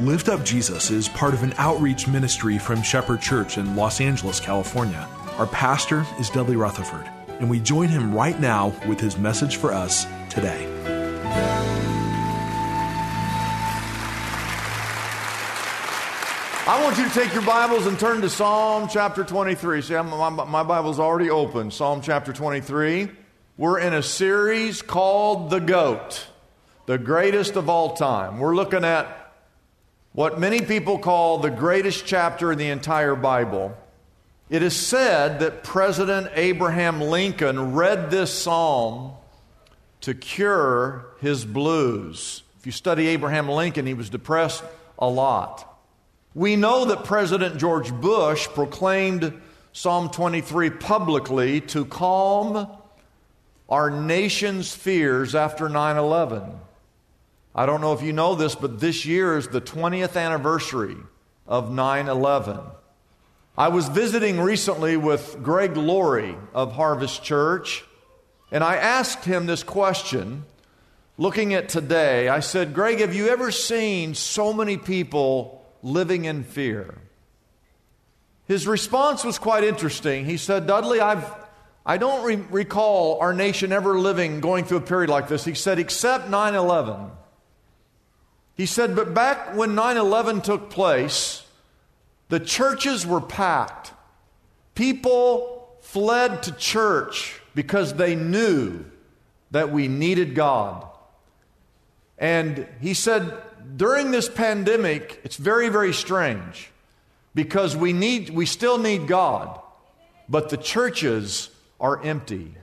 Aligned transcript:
Lift 0.00 0.28
Up 0.28 0.44
Jesus 0.44 0.90
is 0.90 1.08
part 1.08 1.32
of 1.32 1.42
an 1.42 1.54
outreach 1.56 2.06
ministry 2.06 2.58
from 2.58 2.82
Shepherd 2.82 3.22
Church 3.22 3.56
in 3.56 3.76
Los 3.76 3.98
Angeles, 3.98 4.38
California. 4.38 5.08
Our 5.38 5.46
pastor 5.46 6.04
is 6.20 6.28
Dudley 6.28 6.54
Rutherford, 6.54 7.10
and 7.40 7.48
we 7.48 7.60
join 7.60 7.88
him 7.88 8.14
right 8.14 8.38
now 8.38 8.74
with 8.86 9.00
his 9.00 9.16
message 9.16 9.56
for 9.56 9.72
us 9.72 10.04
today. 10.28 10.66
I 16.66 16.82
want 16.82 16.98
you 16.98 17.08
to 17.08 17.14
take 17.14 17.32
your 17.32 17.46
Bibles 17.46 17.86
and 17.86 17.98
turn 17.98 18.20
to 18.20 18.28
Psalm 18.28 18.88
chapter 18.92 19.24
23. 19.24 19.80
See, 19.80 19.94
I'm, 19.94 20.10
my, 20.10 20.28
my 20.28 20.62
Bible's 20.62 21.00
already 21.00 21.30
open. 21.30 21.70
Psalm 21.70 22.02
chapter 22.02 22.34
23. 22.34 23.08
We're 23.56 23.78
in 23.78 23.94
a 23.94 24.02
series 24.02 24.82
called 24.82 25.48
The 25.48 25.60
GOAT, 25.60 26.26
the 26.84 26.98
greatest 26.98 27.56
of 27.56 27.70
all 27.70 27.96
time. 27.96 28.40
We're 28.40 28.54
looking 28.54 28.84
at 28.84 29.15
what 30.16 30.40
many 30.40 30.62
people 30.62 30.98
call 30.98 31.36
the 31.36 31.50
greatest 31.50 32.06
chapter 32.06 32.50
in 32.50 32.56
the 32.56 32.70
entire 32.70 33.14
Bible. 33.14 33.76
It 34.48 34.62
is 34.62 34.74
said 34.74 35.40
that 35.40 35.62
President 35.62 36.30
Abraham 36.32 37.02
Lincoln 37.02 37.74
read 37.74 38.10
this 38.10 38.32
psalm 38.32 39.12
to 40.00 40.14
cure 40.14 41.04
his 41.20 41.44
blues. 41.44 42.42
If 42.58 42.64
you 42.64 42.72
study 42.72 43.08
Abraham 43.08 43.46
Lincoln, 43.46 43.84
he 43.84 43.92
was 43.92 44.08
depressed 44.08 44.64
a 44.98 45.06
lot. 45.06 45.78
We 46.34 46.56
know 46.56 46.86
that 46.86 47.04
President 47.04 47.58
George 47.58 47.92
Bush 47.92 48.48
proclaimed 48.48 49.38
Psalm 49.74 50.08
23 50.08 50.70
publicly 50.70 51.60
to 51.60 51.84
calm 51.84 52.66
our 53.68 53.90
nation's 53.90 54.74
fears 54.74 55.34
after 55.34 55.68
9 55.68 55.98
11. 55.98 56.60
I 57.56 57.66
don't 57.66 57.80
know 57.80 57.92
if 57.92 58.02
you 58.02 58.12
know 58.12 58.36
this, 58.36 58.54
but 58.54 58.78
this 58.78 59.04
year 59.04 59.36
is 59.36 59.48
the 59.48 59.60
20th 59.60 60.16
anniversary 60.16 60.96
of 61.46 61.72
9 61.72 62.08
11. 62.08 62.60
I 63.58 63.68
was 63.68 63.88
visiting 63.88 64.38
recently 64.38 64.96
with 64.96 65.42
Greg 65.42 65.76
Laurie 65.76 66.36
of 66.54 66.72
Harvest 66.72 67.24
Church, 67.24 67.84
and 68.52 68.62
I 68.62 68.76
asked 68.76 69.24
him 69.24 69.46
this 69.46 69.64
question. 69.64 70.44
Looking 71.18 71.54
at 71.54 71.70
today, 71.70 72.28
I 72.28 72.40
said, 72.40 72.74
Greg, 72.74 73.00
have 73.00 73.14
you 73.14 73.28
ever 73.28 73.50
seen 73.50 74.14
so 74.14 74.52
many 74.52 74.76
people 74.76 75.56
living 75.86 76.24
in 76.24 76.42
fear. 76.42 76.94
His 78.46 78.66
response 78.66 79.24
was 79.24 79.38
quite 79.38 79.64
interesting. 79.64 80.24
He 80.24 80.36
said, 80.36 80.66
Dudley, 80.66 81.00
I've, 81.00 81.24
I 81.84 81.96
don't 81.96 82.24
re- 82.24 82.44
recall 82.50 83.20
our 83.20 83.32
nation 83.32 83.72
ever 83.72 83.98
living, 83.98 84.40
going 84.40 84.64
through 84.64 84.78
a 84.78 84.82
period 84.82 85.10
like 85.10 85.28
this. 85.28 85.44
He 85.44 85.54
said, 85.54 85.78
except 85.78 86.28
9 86.28 86.54
11. 86.54 87.10
He 88.56 88.66
said, 88.66 88.96
but 88.96 89.12
back 89.12 89.54
when 89.54 89.74
9 89.74 89.96
11 89.96 90.40
took 90.40 90.70
place, 90.70 91.44
the 92.28 92.40
churches 92.40 93.06
were 93.06 93.20
packed. 93.20 93.92
People 94.74 95.76
fled 95.80 96.42
to 96.44 96.52
church 96.52 97.40
because 97.54 97.94
they 97.94 98.14
knew 98.14 98.84
that 99.50 99.70
we 99.70 99.88
needed 99.88 100.34
God. 100.34 100.86
And 102.18 102.66
he 102.80 102.94
said, 102.94 103.32
during 103.76 104.10
this 104.10 104.28
pandemic, 104.28 105.20
it's 105.22 105.36
very, 105.36 105.68
very 105.68 105.92
strange 105.92 106.70
because 107.34 107.76
we, 107.76 107.92
need, 107.92 108.30
we 108.30 108.46
still 108.46 108.78
need 108.78 109.06
God, 109.06 109.60
but 110.28 110.48
the 110.48 110.56
churches 110.56 111.50
are 111.78 112.02
empty. 112.02 112.54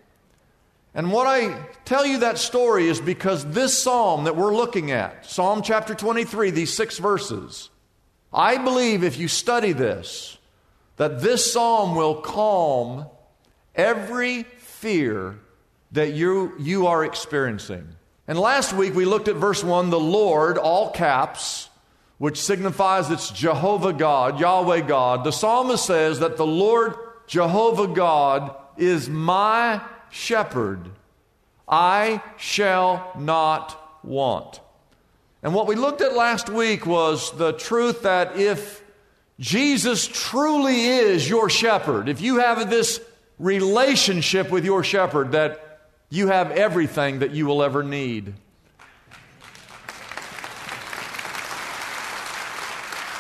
And 0.95 1.11
what 1.11 1.25
I 1.25 1.57
tell 1.85 2.05
you 2.05 2.19
that 2.19 2.37
story 2.37 2.87
is 2.87 3.01
because 3.01 3.45
this 3.45 3.75
psalm 3.77 4.25
that 4.25 4.35
we're 4.35 4.53
looking 4.53 4.91
at, 4.91 5.25
Psalm 5.25 5.63
chapter 5.63 5.95
23, 5.95 6.51
these 6.51 6.71
six 6.71 6.99
verses, 6.99 7.69
I 8.31 8.57
believe 8.57 9.03
if 9.03 9.17
you 9.17 9.27
study 9.27 9.71
this, 9.71 10.37
that 10.97 11.21
this 11.21 11.51
psalm 11.51 11.95
will 11.95 12.21
calm 12.21 13.07
every 13.75 14.43
fear 14.43 15.39
that 15.93 16.13
you, 16.13 16.53
you 16.59 16.85
are 16.87 17.03
experiencing. 17.03 17.87
And 18.27 18.37
last 18.37 18.73
week 18.73 18.93
we 18.93 19.05
looked 19.05 19.27
at 19.27 19.35
verse 19.35 19.63
1, 19.63 19.89
the 19.89 19.99
Lord, 19.99 20.59
all 20.59 20.91
caps, 20.91 21.69
which 22.19 22.39
signifies 22.39 23.09
it's 23.09 23.31
Jehovah 23.31 23.93
God, 23.93 24.39
Yahweh 24.39 24.81
God. 24.81 25.23
The 25.23 25.31
psalmist 25.31 25.85
says 25.85 26.19
that 26.19 26.37
the 26.37 26.45
Lord, 26.45 26.95
Jehovah 27.25 27.87
God, 27.87 28.55
is 28.77 29.09
my 29.09 29.81
shepherd. 30.13 30.91
I 31.67 32.21
shall 32.37 33.11
not 33.17 33.99
want. 34.03 34.61
And 35.41 35.53
what 35.53 35.67
we 35.67 35.75
looked 35.75 36.01
at 36.01 36.13
last 36.13 36.49
week 36.49 36.85
was 36.85 37.35
the 37.35 37.51
truth 37.53 38.03
that 38.03 38.37
if 38.37 38.83
Jesus 39.39 40.07
truly 40.07 40.85
is 40.85 41.27
your 41.27 41.49
shepherd, 41.49 42.07
if 42.07 42.21
you 42.21 42.39
have 42.39 42.69
this 42.69 43.01
relationship 43.39 44.51
with 44.51 44.63
your 44.63 44.83
shepherd, 44.83 45.31
that 45.31 45.81
you 46.09 46.27
have 46.27 46.51
everything 46.51 47.19
that 47.19 47.31
you 47.31 47.47
will 47.47 47.63
ever 47.63 47.81
need. 47.81 48.35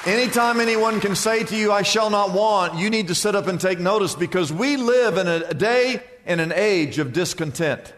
Anytime 0.05 0.59
anyone 0.59 0.99
can 0.99 1.15
say 1.15 1.43
to 1.43 1.55
you, 1.55 1.71
I 1.71 1.81
shall 1.81 2.09
not 2.09 2.33
want, 2.33 2.75
you 2.75 2.89
need 2.89 3.07
to 3.07 3.15
sit 3.15 3.35
up 3.35 3.47
and 3.47 3.59
take 3.59 3.79
notice 3.79 4.15
because 4.15 4.53
we 4.53 4.77
live 4.77 5.17
in 5.17 5.27
a 5.27 5.53
day 5.53 6.03
and 6.25 6.41
an 6.41 6.51
age 6.53 6.99
of 6.99 7.13
discontent. 7.13 7.93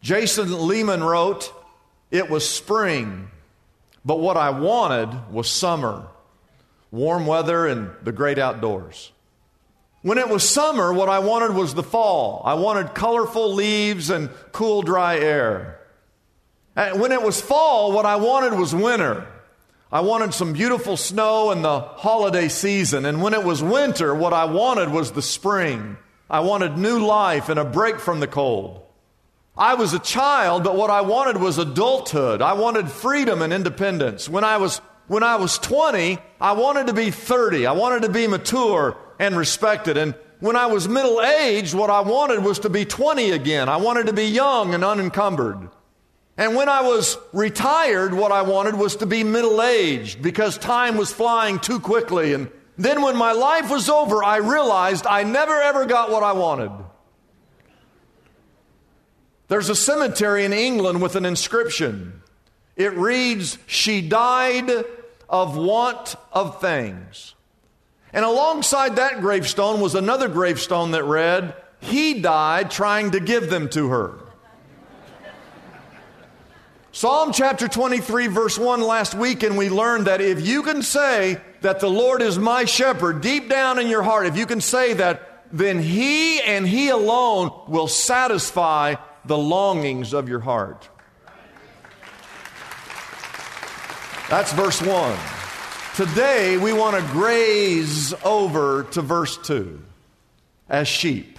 Jason 0.00 0.66
Lehman 0.66 1.02
wrote, 1.02 1.52
It 2.10 2.30
was 2.30 2.48
spring, 2.48 3.30
but 4.04 4.20
what 4.20 4.36
I 4.36 4.50
wanted 4.50 5.32
was 5.32 5.50
summer, 5.50 6.06
warm 6.90 7.26
weather, 7.26 7.66
and 7.66 7.90
the 8.02 8.12
great 8.12 8.38
outdoors. 8.38 9.12
When 10.02 10.18
it 10.18 10.28
was 10.28 10.48
summer, 10.48 10.92
what 10.92 11.08
I 11.08 11.18
wanted 11.18 11.54
was 11.54 11.74
the 11.74 11.82
fall. 11.82 12.42
I 12.44 12.54
wanted 12.54 12.94
colorful 12.94 13.52
leaves 13.52 14.10
and 14.10 14.30
cool, 14.52 14.82
dry 14.82 15.18
air. 15.18 15.80
And 16.76 17.00
when 17.00 17.10
it 17.10 17.20
was 17.20 17.40
fall, 17.40 17.90
what 17.90 18.06
I 18.06 18.16
wanted 18.16 18.56
was 18.56 18.72
winter. 18.72 19.26
I 19.90 20.00
wanted 20.00 20.34
some 20.34 20.52
beautiful 20.52 20.96
snow 20.96 21.50
and 21.50 21.64
the 21.64 21.80
holiday 21.80 22.48
season. 22.48 23.04
And 23.06 23.20
when 23.20 23.34
it 23.34 23.42
was 23.42 23.62
winter, 23.62 24.14
what 24.14 24.32
I 24.32 24.44
wanted 24.44 24.90
was 24.90 25.12
the 25.12 25.22
spring. 25.22 25.96
I 26.30 26.40
wanted 26.40 26.76
new 26.76 26.98
life 26.98 27.48
and 27.48 27.58
a 27.58 27.64
break 27.64 28.00
from 28.00 28.20
the 28.20 28.26
cold. 28.26 28.82
I 29.56 29.74
was 29.74 29.92
a 29.92 29.98
child, 29.98 30.62
but 30.62 30.76
what 30.76 30.90
I 30.90 31.00
wanted 31.00 31.38
was 31.38 31.58
adulthood. 31.58 32.42
I 32.42 32.52
wanted 32.52 32.90
freedom 32.90 33.42
and 33.42 33.52
independence. 33.52 34.28
When 34.28 34.44
I 34.44 34.58
was, 34.58 34.78
when 35.08 35.22
I 35.22 35.36
was 35.36 35.58
20, 35.58 36.18
I 36.40 36.52
wanted 36.52 36.86
to 36.88 36.92
be 36.92 37.10
30. 37.10 37.66
I 37.66 37.72
wanted 37.72 38.02
to 38.02 38.08
be 38.08 38.26
mature 38.28 38.96
and 39.18 39.36
respected. 39.36 39.96
And 39.96 40.14
when 40.38 40.54
I 40.54 40.66
was 40.66 40.86
middle 40.86 41.20
aged, 41.20 41.74
what 41.74 41.90
I 41.90 42.00
wanted 42.02 42.44
was 42.44 42.60
to 42.60 42.70
be 42.70 42.84
20 42.84 43.32
again. 43.32 43.68
I 43.68 43.78
wanted 43.78 44.06
to 44.06 44.12
be 44.12 44.26
young 44.26 44.74
and 44.74 44.84
unencumbered. 44.84 45.70
And 46.36 46.54
when 46.54 46.68
I 46.68 46.82
was 46.82 47.18
retired, 47.32 48.14
what 48.14 48.30
I 48.30 48.42
wanted 48.42 48.76
was 48.76 48.94
to 48.96 49.06
be 49.06 49.24
middle 49.24 49.60
aged 49.60 50.22
because 50.22 50.56
time 50.56 50.96
was 50.96 51.12
flying 51.12 51.58
too 51.58 51.80
quickly 51.80 52.32
and 52.32 52.48
Then, 52.78 53.02
when 53.02 53.16
my 53.16 53.32
life 53.32 53.70
was 53.70 53.88
over, 53.88 54.22
I 54.22 54.36
realized 54.36 55.04
I 55.04 55.24
never 55.24 55.60
ever 55.60 55.84
got 55.84 56.10
what 56.10 56.22
I 56.22 56.32
wanted. 56.32 56.70
There's 59.48 59.68
a 59.68 59.74
cemetery 59.74 60.44
in 60.44 60.52
England 60.52 61.02
with 61.02 61.16
an 61.16 61.24
inscription. 61.24 62.22
It 62.76 62.94
reads, 62.94 63.58
She 63.66 64.00
died 64.00 64.70
of 65.28 65.56
want 65.56 66.14
of 66.32 66.60
things. 66.60 67.34
And 68.12 68.24
alongside 68.24 68.96
that 68.96 69.20
gravestone 69.20 69.80
was 69.80 69.96
another 69.96 70.28
gravestone 70.28 70.92
that 70.92 71.02
read, 71.02 71.54
He 71.80 72.20
died 72.20 72.70
trying 72.70 73.10
to 73.10 73.20
give 73.20 73.50
them 73.50 73.68
to 73.70 73.88
her. 73.88 74.20
Psalm 76.98 77.32
chapter 77.32 77.68
23, 77.68 78.26
verse 78.26 78.58
1 78.58 78.80
last 78.80 79.14
week, 79.14 79.44
and 79.44 79.56
we 79.56 79.68
learned 79.68 80.08
that 80.08 80.20
if 80.20 80.44
you 80.44 80.64
can 80.64 80.82
say 80.82 81.40
that 81.60 81.78
the 81.78 81.88
Lord 81.88 82.22
is 82.22 82.40
my 82.40 82.64
shepherd 82.64 83.20
deep 83.20 83.48
down 83.48 83.78
in 83.78 83.86
your 83.86 84.02
heart, 84.02 84.26
if 84.26 84.36
you 84.36 84.46
can 84.46 84.60
say 84.60 84.94
that, 84.94 85.44
then 85.52 85.78
He 85.78 86.40
and 86.40 86.66
He 86.66 86.88
alone 86.88 87.52
will 87.68 87.86
satisfy 87.86 88.96
the 89.24 89.38
longings 89.38 90.12
of 90.12 90.28
your 90.28 90.40
heart. 90.40 90.88
That's 94.28 94.52
verse 94.52 94.82
1. 94.82 95.16
Today, 95.94 96.56
we 96.56 96.72
want 96.72 96.96
to 96.96 97.12
graze 97.12 98.12
over 98.24 98.82
to 98.90 99.02
verse 99.02 99.38
2 99.46 99.80
as 100.68 100.88
sheep. 100.88 101.37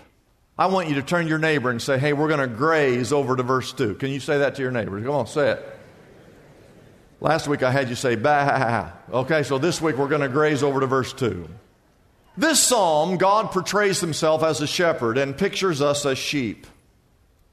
I 0.59 0.65
want 0.65 0.89
you 0.89 0.95
to 0.95 1.01
turn 1.01 1.25
your 1.25 1.39
neighbor 1.39 1.69
and 1.69 1.81
say, 1.81 1.97
hey, 1.97 2.11
we're 2.11 2.27
going 2.27 2.41
to 2.41 2.53
graze 2.53 3.13
over 3.13 3.37
to 3.37 3.43
verse 3.43 3.71
2. 3.71 3.95
Can 3.95 4.09
you 4.09 4.19
say 4.19 4.39
that 4.39 4.55
to 4.55 4.61
your 4.61 4.71
neighbors? 4.71 5.05
Come 5.05 5.15
on, 5.15 5.25
say 5.25 5.51
it. 5.51 5.65
Last 7.21 7.47
week 7.47 7.63
I 7.63 7.71
had 7.71 7.87
you 7.87 7.95
say, 7.95 8.17
bah. 8.17 8.91
Okay, 9.09 9.43
so 9.43 9.57
this 9.57 9.81
week 9.81 9.95
we're 9.95 10.09
going 10.09 10.19
to 10.19 10.27
graze 10.27 10.61
over 10.61 10.81
to 10.81 10.85
verse 10.85 11.13
2. 11.13 11.47
This 12.35 12.61
psalm, 12.61 13.15
God 13.15 13.51
portrays 13.51 14.01
himself 14.01 14.43
as 14.43 14.59
a 14.59 14.67
shepherd 14.67 15.17
and 15.17 15.37
pictures 15.37 15.81
us 15.81 16.05
as 16.05 16.17
sheep. 16.17 16.67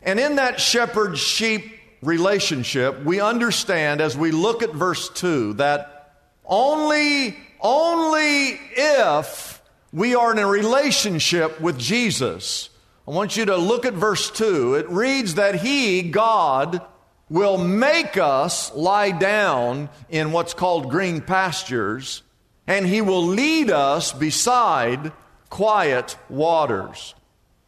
And 0.03 0.19
in 0.19 0.35
that 0.37 0.61
shepherd 0.61 1.17
sheep 1.17 1.79
relationship, 2.03 3.05
we 3.05 3.21
understand 3.21 4.01
as 4.01 4.17
we 4.17 4.33
look 4.33 4.65
at 4.65 4.73
verse 4.73 5.11
2 5.11 5.53
that 5.55 6.13
only, 6.45 7.37
only 7.61 8.59
if 8.77 9.63
we 9.93 10.17
are 10.17 10.33
in 10.33 10.39
a 10.41 10.47
relationship 10.49 11.61
with 11.61 11.79
Jesus. 11.79 12.71
I 13.09 13.13
want 13.13 13.37
you 13.37 13.45
to 13.47 13.57
look 13.57 13.87
at 13.87 13.95
verse 13.95 14.31
2. 14.31 14.75
It 14.75 14.89
reads 14.89 15.35
that 15.37 15.57
He, 15.57 16.03
God, 16.03 16.81
will 17.29 17.57
make 17.57 18.17
us 18.17 18.75
lie 18.75 19.13
down 19.13 19.89
in 20.09 20.33
what's 20.33 20.55
called 20.55 20.91
green 20.91 21.21
pastures, 21.21 22.23
and 22.67 22.85
He 22.85 23.01
will 23.01 23.25
lead 23.25 23.71
us 23.71 24.13
beside 24.13 25.13
quiet 25.51 26.17
waters. 26.29 27.15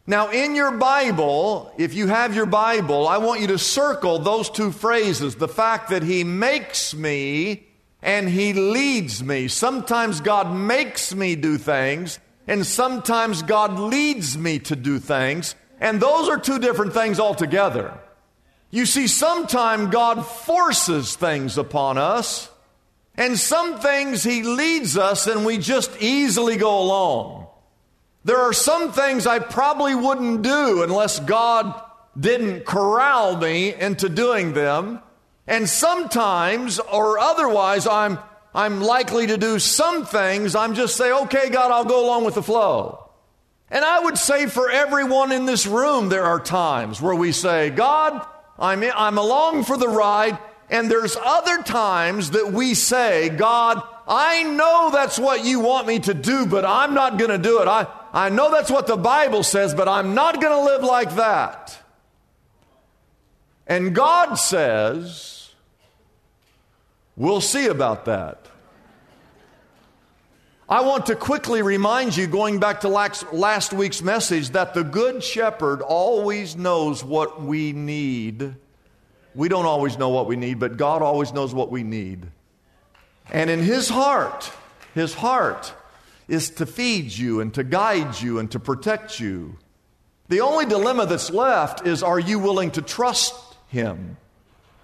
Now, 0.05 0.31
in 0.31 0.55
your 0.55 0.71
Bible, 0.71 1.71
if 1.77 1.93
you 1.93 2.07
have 2.07 2.35
your 2.35 2.47
Bible, 2.47 3.07
I 3.07 3.19
want 3.19 3.41
you 3.41 3.47
to 3.47 3.59
circle 3.59 4.19
those 4.19 4.49
two 4.49 4.71
phrases 4.71 5.35
the 5.35 5.47
fact 5.47 5.89
that 5.91 6.03
He 6.03 6.23
makes 6.23 6.93
me 6.93 7.67
and 8.01 8.27
He 8.27 8.53
leads 8.53 9.23
me. 9.23 9.47
Sometimes 9.47 10.19
God 10.19 10.53
makes 10.53 11.13
me 11.13 11.35
do 11.35 11.57
things, 11.57 12.19
and 12.49 12.65
sometimes 12.65 13.43
God 13.43 13.77
leads 13.77 14.35
me 14.35 14.57
to 14.57 14.75
do 14.75 14.97
things, 14.97 15.53
and 15.79 16.01
those 16.01 16.27
are 16.27 16.39
two 16.39 16.57
different 16.57 16.93
things 16.93 17.19
altogether. 17.19 17.93
You 18.71 18.87
see, 18.87 19.05
sometimes 19.05 19.91
God 19.91 20.25
forces 20.25 21.15
things 21.15 21.59
upon 21.59 21.99
us, 21.99 22.49
and 23.15 23.37
some 23.37 23.79
things 23.79 24.23
He 24.23 24.41
leads 24.41 24.97
us, 24.97 25.27
and 25.27 25.45
we 25.45 25.59
just 25.59 25.91
easily 26.01 26.57
go 26.57 26.81
along. 26.81 27.45
There 28.25 28.39
are 28.39 28.53
some 28.53 28.93
things 28.93 29.27
I 29.27 29.37
probably 29.37 29.93
wouldn't 29.93 30.41
do 30.41 30.81
unless 30.81 31.19
God 31.19 31.79
didn't 32.19 32.65
corral 32.65 33.37
me 33.37 33.75
into 33.75 34.09
doing 34.09 34.53
them. 34.53 35.01
And 35.45 35.69
sometimes 35.69 36.79
or 36.79 37.19
otherwise 37.19 37.85
I'm 37.85 38.17
I'm 38.53 38.81
likely 38.81 39.27
to 39.27 39.37
do 39.37 39.59
some 39.59 40.05
things. 40.05 40.55
I'm 40.55 40.73
just 40.73 40.95
say, 40.95 41.11
okay, 41.11 41.49
God, 41.49 41.71
I'll 41.71 41.85
go 41.85 42.05
along 42.05 42.25
with 42.25 42.35
the 42.35 42.43
flow. 42.43 43.09
And 43.71 43.85
I 43.85 43.99
would 43.99 44.17
say 44.17 44.47
for 44.47 44.69
everyone 44.69 45.31
in 45.31 45.45
this 45.45 45.67
room, 45.67 46.09
there 46.09 46.25
are 46.25 46.39
times 46.39 47.01
where 47.01 47.13
we 47.13 47.31
say, 47.31 47.69
God, 47.69 48.25
I'm, 48.57 48.81
in, 48.81 48.91
I'm 48.95 49.17
along 49.17 49.65
for 49.65 49.77
the 49.77 49.87
ride. 49.87 50.37
And 50.71 50.89
there's 50.89 51.15
other 51.15 51.61
times 51.61 52.31
that 52.31 52.51
we 52.51 52.73
say, 52.73 53.29
God, 53.29 53.81
I 54.07 54.43
know 54.43 54.89
that's 54.91 55.19
what 55.19 55.45
you 55.45 55.59
want 55.59 55.85
me 55.85 55.99
to 55.99 56.15
do, 56.15 56.47
but 56.47 56.65
I'm 56.65 56.95
not 56.95 57.19
going 57.19 57.29
to 57.29 57.37
do 57.37 57.61
it. 57.61 57.67
I, 57.67 57.85
I 58.11 58.29
know 58.29 58.49
that's 58.49 58.71
what 58.71 58.87
the 58.87 58.97
Bible 58.97 59.43
says, 59.43 59.75
but 59.75 59.87
I'm 59.87 60.15
not 60.15 60.41
going 60.41 60.53
to 60.53 60.63
live 60.63 60.83
like 60.83 61.15
that. 61.15 61.79
And 63.67 63.93
God 63.93 64.33
says, 64.35 65.38
we'll 67.19 67.41
see 67.41 67.67
about 67.67 68.05
that. 68.05 68.47
I 70.67 70.81
want 70.81 71.07
to 71.07 71.15
quickly 71.15 71.63
remind 71.63 72.15
you, 72.15 72.27
going 72.27 72.59
back 72.59 72.81
to 72.81 72.87
last 72.87 73.73
week's 73.73 74.03
message, 74.03 74.51
that 74.51 74.75
the 74.75 74.83
Good 74.83 75.23
Shepherd 75.23 75.81
always 75.81 76.55
knows 76.55 77.03
what 77.03 77.41
we 77.41 77.73
need. 77.73 78.55
We 79.33 79.49
don't 79.49 79.65
always 79.65 79.97
know 79.97 80.09
what 80.09 80.27
we 80.27 80.35
need, 80.35 80.59
but 80.59 80.77
God 80.77 81.01
always 81.01 81.33
knows 81.33 81.55
what 81.55 81.71
we 81.71 81.81
need. 81.81 82.27
And 83.31 83.49
in 83.49 83.63
His 83.63 83.89
heart, 83.89 84.51
His 84.93 85.15
heart 85.15 85.73
is 86.27 86.51
to 86.51 86.67
feed 86.67 87.11
you 87.11 87.41
and 87.41 87.51
to 87.55 87.63
guide 87.63 88.21
you 88.21 88.37
and 88.37 88.51
to 88.51 88.59
protect 88.59 89.19
you. 89.19 89.57
The 90.27 90.41
only 90.41 90.67
dilemma 90.67 91.07
that's 91.07 91.31
left 91.31 91.87
is 91.87 92.03
are 92.03 92.19
you 92.19 92.37
willing 92.37 92.69
to 92.71 92.83
trust 92.83 93.33
Him? 93.69 94.17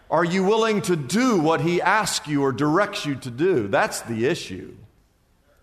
Are 0.09 0.23
you 0.23 0.43
willing 0.43 0.81
to 0.83 0.95
do 0.95 1.39
what 1.39 1.61
He 1.61 1.81
asks 1.81 2.27
you 2.27 2.43
or 2.43 2.51
directs 2.51 3.05
you 3.05 3.15
to 3.15 3.31
do? 3.31 3.67
That's 3.67 4.01
the 4.01 4.25
issue. 4.25 4.75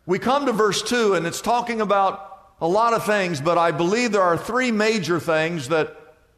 We 0.04 0.18
come 0.18 0.46
to 0.46 0.52
verse 0.52 0.82
2, 0.82 1.14
and 1.14 1.26
it's 1.26 1.40
talking 1.40 1.80
about 1.80 2.32
a 2.60 2.66
lot 2.66 2.92
of 2.92 3.04
things, 3.04 3.40
but 3.40 3.58
I 3.58 3.70
believe 3.70 4.12
there 4.12 4.22
are 4.22 4.36
three 4.36 4.70
major 4.70 5.20
things 5.20 5.68
that, 5.68 5.96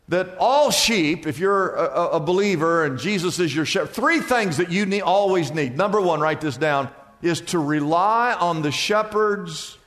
that 0.08 0.36
all 0.38 0.70
sheep, 0.70 1.26
if 1.26 1.38
you're 1.38 1.74
a, 1.74 2.08
a 2.12 2.20
believer 2.20 2.84
and 2.84 2.98
Jesus 2.98 3.38
is 3.38 3.54
your 3.54 3.64
shepherd, 3.64 3.94
three 3.94 4.20
things 4.20 4.58
that 4.58 4.70
you 4.70 4.86
need, 4.86 5.02
always 5.02 5.52
need. 5.52 5.76
Number 5.76 6.00
one, 6.00 6.20
write 6.20 6.40
this 6.40 6.56
down 6.56 6.90
is 7.22 7.40
to 7.40 7.58
rely 7.58 8.34
on 8.34 8.62
the 8.62 8.70
shepherd's 8.70 9.78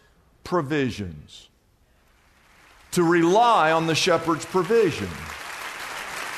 provisions. 0.43 1.49
To 2.91 3.03
rely 3.03 3.71
on 3.71 3.85
the 3.85 3.95
shepherd's 3.95 4.45
provision. 4.45 5.09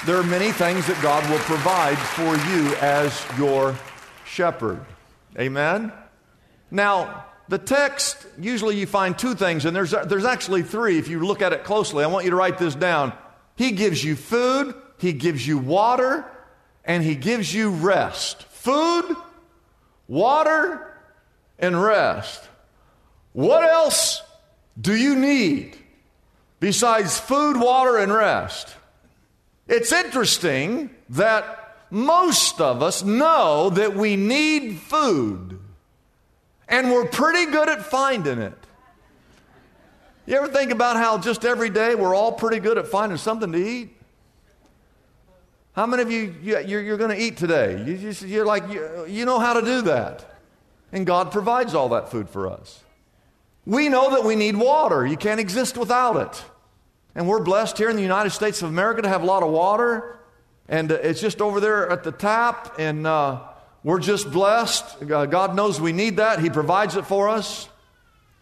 There 0.05 0.15
are 0.15 0.23
many 0.23 0.53
things 0.53 0.87
that 0.87 0.97
God 1.01 1.29
will 1.29 1.39
provide 1.39 1.97
for 1.97 2.33
you 2.49 2.73
as 2.75 3.21
your 3.37 3.77
shepherd. 4.25 4.79
Amen? 5.37 5.91
Now, 6.71 7.25
the 7.49 7.57
text, 7.57 8.25
usually 8.39 8.77
you 8.77 8.87
find 8.87 9.17
two 9.19 9.35
things, 9.35 9.65
and 9.65 9.75
there's, 9.75 9.91
there's 9.91 10.23
actually 10.23 10.63
three 10.63 10.99
if 10.99 11.09
you 11.09 11.19
look 11.19 11.41
at 11.41 11.51
it 11.51 11.65
closely. 11.65 12.05
I 12.05 12.07
want 12.07 12.23
you 12.23 12.31
to 12.31 12.37
write 12.37 12.57
this 12.57 12.75
down. 12.75 13.11
He 13.57 13.71
gives 13.71 14.01
you 14.01 14.15
food, 14.15 14.73
He 14.99 15.11
gives 15.11 15.45
you 15.45 15.57
water, 15.57 16.25
and 16.85 17.03
He 17.03 17.15
gives 17.15 17.53
you 17.53 17.69
rest. 17.69 18.43
Food, 18.43 19.17
water, 20.07 20.95
and 21.59 21.81
rest. 21.81 22.47
What 23.33 23.63
else 23.63 24.23
do 24.79 24.95
you 24.95 25.17
need 25.17 25.75
besides 26.61 27.19
food, 27.19 27.57
water, 27.57 27.97
and 27.97 28.13
rest? 28.13 28.75
It's 29.69 29.91
interesting 29.91 30.89
that 31.09 31.77
most 31.91 32.59
of 32.59 32.81
us 32.81 33.03
know 33.03 33.69
that 33.69 33.95
we 33.95 34.15
need 34.15 34.79
food, 34.79 35.59
and 36.67 36.91
we're 36.91 37.05
pretty 37.05 37.51
good 37.51 37.69
at 37.69 37.85
finding 37.85 38.39
it. 38.39 38.57
You 40.25 40.37
ever 40.37 40.47
think 40.47 40.71
about 40.71 40.97
how 40.97 41.19
just 41.19 41.45
every 41.45 41.69
day 41.69 41.93
we're 41.93 42.15
all 42.15 42.31
pretty 42.31 42.59
good 42.59 42.79
at 42.79 42.87
finding 42.87 43.17
something 43.19 43.51
to 43.51 43.57
eat? 43.57 43.95
How 45.73 45.85
many 45.85 46.01
of 46.01 46.11
you, 46.11 46.35
you're, 46.41 46.81
you're 46.81 46.97
going 46.97 47.15
to 47.15 47.21
eat 47.21 47.37
today? 47.37 47.83
You 47.85 48.11
you're 48.25 48.45
like, 48.45 48.67
you, 48.71 49.05
you 49.07 49.25
know 49.25 49.37
how 49.37 49.53
to 49.53 49.61
do 49.61 49.83
that. 49.83 50.25
And 50.91 51.05
God 51.05 51.31
provides 51.31 51.75
all 51.75 51.89
that 51.89 52.09
food 52.09 52.27
for 52.27 52.49
us. 52.49 52.83
We 53.67 53.87
know 53.87 54.09
that 54.11 54.23
we 54.23 54.35
need 54.35 54.57
water. 54.57 55.05
You 55.05 55.15
can't 55.15 55.39
exist 55.39 55.77
without 55.77 56.17
it. 56.17 56.43
And 57.15 57.27
we're 57.27 57.43
blessed 57.43 57.77
here 57.77 57.89
in 57.89 57.95
the 57.95 58.01
United 58.01 58.29
States 58.31 58.61
of 58.61 58.69
America 58.69 59.01
to 59.01 59.09
have 59.09 59.23
a 59.23 59.25
lot 59.25 59.43
of 59.43 59.51
water. 59.51 60.19
And 60.67 60.91
uh, 60.91 60.95
it's 60.95 61.21
just 61.21 61.41
over 61.41 61.59
there 61.59 61.89
at 61.89 62.03
the 62.03 62.11
tap. 62.11 62.75
And 62.79 63.07
uh, 63.07 63.41
we're 63.83 63.99
just 63.99 64.31
blessed. 64.31 65.07
God 65.07 65.55
knows 65.55 65.79
we 65.79 65.93
need 65.93 66.17
that. 66.17 66.39
He 66.39 66.49
provides 66.49 66.95
it 66.95 67.05
for 67.05 67.29
us. 67.29 67.69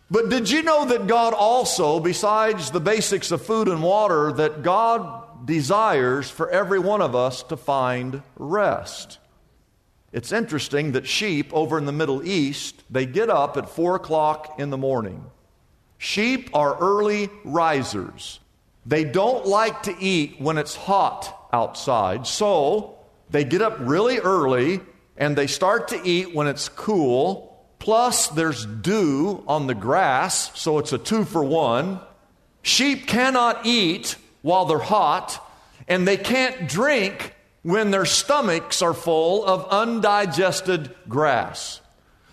But 0.10 0.30
did 0.30 0.50
you 0.50 0.64
know 0.64 0.86
that 0.86 1.08
God 1.08 1.34
also, 1.34 2.00
besides 2.00 2.72
the 2.72 2.80
basics 2.80 3.32
of 3.32 3.46
food 3.46 3.68
and 3.68 3.84
water, 3.84 4.32
that 4.34 4.64
God 4.64 5.46
desires 5.46 6.30
for 6.30 6.50
every 6.50 6.80
one 6.80 7.02
of 7.02 7.16
us 7.16 7.44
to 7.44 7.58
find 7.58 8.22
rest? 8.38 9.20
It's 10.14 10.32
interesting 10.32 10.94
that 10.94 11.06
sheep 11.06 11.54
over 11.54 11.78
in 11.78 11.86
the 11.86 11.92
Middle 11.92 12.26
East, 12.26 12.84
they 12.90 13.06
get 13.06 13.30
up 13.30 13.58
at 13.58 13.70
4 13.70 13.96
o'clock 13.96 14.56
in 14.60 14.70
the 14.70 14.78
morning. 14.78 15.26
Sheep 15.98 16.50
are 16.54 16.78
early 16.80 17.30
risers. 17.44 18.40
They 18.88 19.04
don't 19.04 19.46
like 19.46 19.84
to 19.84 19.96
eat 20.00 20.40
when 20.40 20.58
it's 20.58 20.74
hot 20.74 21.50
outside, 21.52 22.26
so 22.26 22.98
they 23.30 23.44
get 23.44 23.62
up 23.62 23.76
really 23.82 24.20
early 24.20 24.80
and 25.18 25.36
they 25.36 25.48
start 25.48 25.90
to 25.90 26.02
eat 26.08 26.34
when 26.34 26.48
it's 26.48 26.70
cool. 26.70 27.66
Plus, 27.80 28.30
there's 28.30 28.66
dew 28.66 29.44
on 29.46 29.68
the 29.68 29.76
grass, 29.76 30.58
so 30.58 30.78
it's 30.78 30.94
a 30.94 30.98
two 30.98 31.26
for 31.26 31.44
one. 31.44 32.00
Sheep 32.62 33.08
cannot 33.08 33.66
eat 33.66 34.16
while 34.42 34.64
they're 34.66 34.80
hot, 34.80 35.46
and 35.90 36.08
they 36.08 36.18
can't 36.18 36.70
drink 36.70 37.36
when 37.64 37.92
their 37.92 38.06
stomachs 38.06 38.82
are 38.82 38.94
full 38.94 39.46
of 39.46 39.68
undigested 39.70 40.96
grass. 41.10 41.82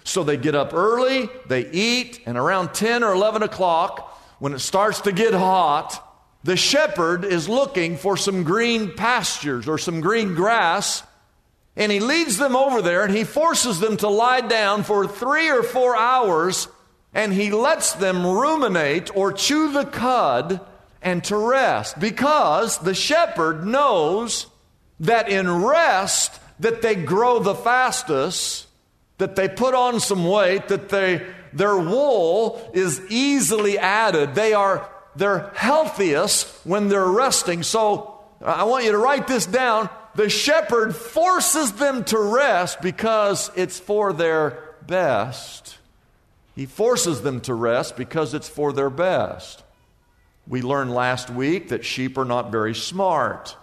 So 0.04 0.22
they 0.22 0.36
get 0.36 0.54
up 0.54 0.72
early, 0.72 1.28
they 1.48 1.68
eat, 1.70 2.20
and 2.26 2.38
around 2.38 2.74
10 2.74 3.02
or 3.02 3.12
11 3.12 3.42
o'clock, 3.42 4.20
when 4.38 4.52
it 4.52 4.60
starts 4.60 5.00
to 5.02 5.12
get 5.12 5.34
hot, 5.34 6.03
the 6.44 6.56
shepherd 6.56 7.24
is 7.24 7.48
looking 7.48 7.96
for 7.96 8.18
some 8.18 8.44
green 8.44 8.92
pastures 8.92 9.66
or 9.66 9.78
some 9.78 10.02
green 10.02 10.34
grass, 10.34 11.02
and 11.74 11.90
he 11.90 12.00
leads 12.00 12.36
them 12.36 12.54
over 12.54 12.82
there 12.82 13.02
and 13.02 13.16
he 13.16 13.24
forces 13.24 13.80
them 13.80 13.96
to 13.96 14.08
lie 14.08 14.42
down 14.42 14.84
for 14.84 15.08
three 15.08 15.50
or 15.50 15.62
four 15.62 15.96
hours, 15.96 16.68
and 17.14 17.32
he 17.32 17.50
lets 17.50 17.94
them 17.94 18.26
ruminate 18.26 19.10
or 19.16 19.32
chew 19.32 19.72
the 19.72 19.86
cud 19.86 20.60
and 21.00 21.24
to 21.24 21.36
rest 21.36 21.98
because 21.98 22.78
the 22.78 22.94
shepherd 22.94 23.64
knows 23.66 24.46
that 25.00 25.30
in 25.30 25.64
rest 25.64 26.38
that 26.60 26.82
they 26.82 26.94
grow 26.94 27.38
the 27.38 27.54
fastest, 27.54 28.66
that 29.16 29.34
they 29.34 29.48
put 29.48 29.74
on 29.74 29.98
some 29.98 30.26
weight, 30.26 30.68
that 30.68 30.90
they 30.90 31.26
their 31.54 31.76
wool 31.76 32.70
is 32.74 33.00
easily 33.10 33.78
added. 33.78 34.34
They 34.34 34.52
are 34.52 34.90
they're 35.16 35.50
healthiest 35.54 36.46
when 36.64 36.88
they're 36.88 37.04
resting. 37.04 37.62
So 37.62 38.20
I 38.42 38.64
want 38.64 38.84
you 38.84 38.92
to 38.92 38.98
write 38.98 39.26
this 39.26 39.46
down. 39.46 39.88
The 40.14 40.28
shepherd 40.28 40.94
forces 40.94 41.72
them 41.72 42.04
to 42.04 42.18
rest 42.18 42.80
because 42.80 43.50
it's 43.56 43.78
for 43.80 44.12
their 44.12 44.74
best. 44.86 45.78
He 46.54 46.66
forces 46.66 47.22
them 47.22 47.40
to 47.42 47.54
rest 47.54 47.96
because 47.96 48.32
it's 48.34 48.48
for 48.48 48.72
their 48.72 48.90
best. 48.90 49.62
We 50.46 50.62
learned 50.62 50.92
last 50.92 51.30
week 51.30 51.70
that 51.70 51.84
sheep 51.84 52.18
are 52.18 52.24
not 52.24 52.52
very 52.52 52.74
smart. 52.74 53.56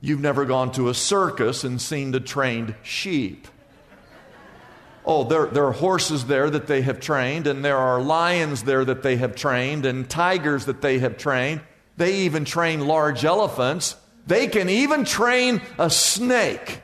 You've 0.00 0.20
never 0.20 0.44
gone 0.44 0.72
to 0.72 0.88
a 0.88 0.94
circus 0.94 1.64
and 1.64 1.80
seen 1.80 2.10
the 2.10 2.20
trained 2.20 2.74
sheep. 2.82 3.46
Oh, 5.04 5.24
there, 5.24 5.46
there 5.46 5.66
are 5.66 5.72
horses 5.72 6.26
there 6.26 6.50
that 6.50 6.66
they 6.66 6.82
have 6.82 7.00
trained, 7.00 7.46
and 7.46 7.64
there 7.64 7.78
are 7.78 8.00
lions 8.00 8.64
there 8.64 8.84
that 8.84 9.02
they 9.02 9.16
have 9.16 9.34
trained, 9.34 9.86
and 9.86 10.08
tigers 10.08 10.66
that 10.66 10.82
they 10.82 10.98
have 10.98 11.16
trained. 11.16 11.62
They 11.96 12.20
even 12.20 12.44
train 12.44 12.86
large 12.86 13.24
elephants. 13.24 13.96
They 14.26 14.46
can 14.46 14.68
even 14.68 15.04
train 15.04 15.62
a 15.78 15.90
snake. 15.90 16.82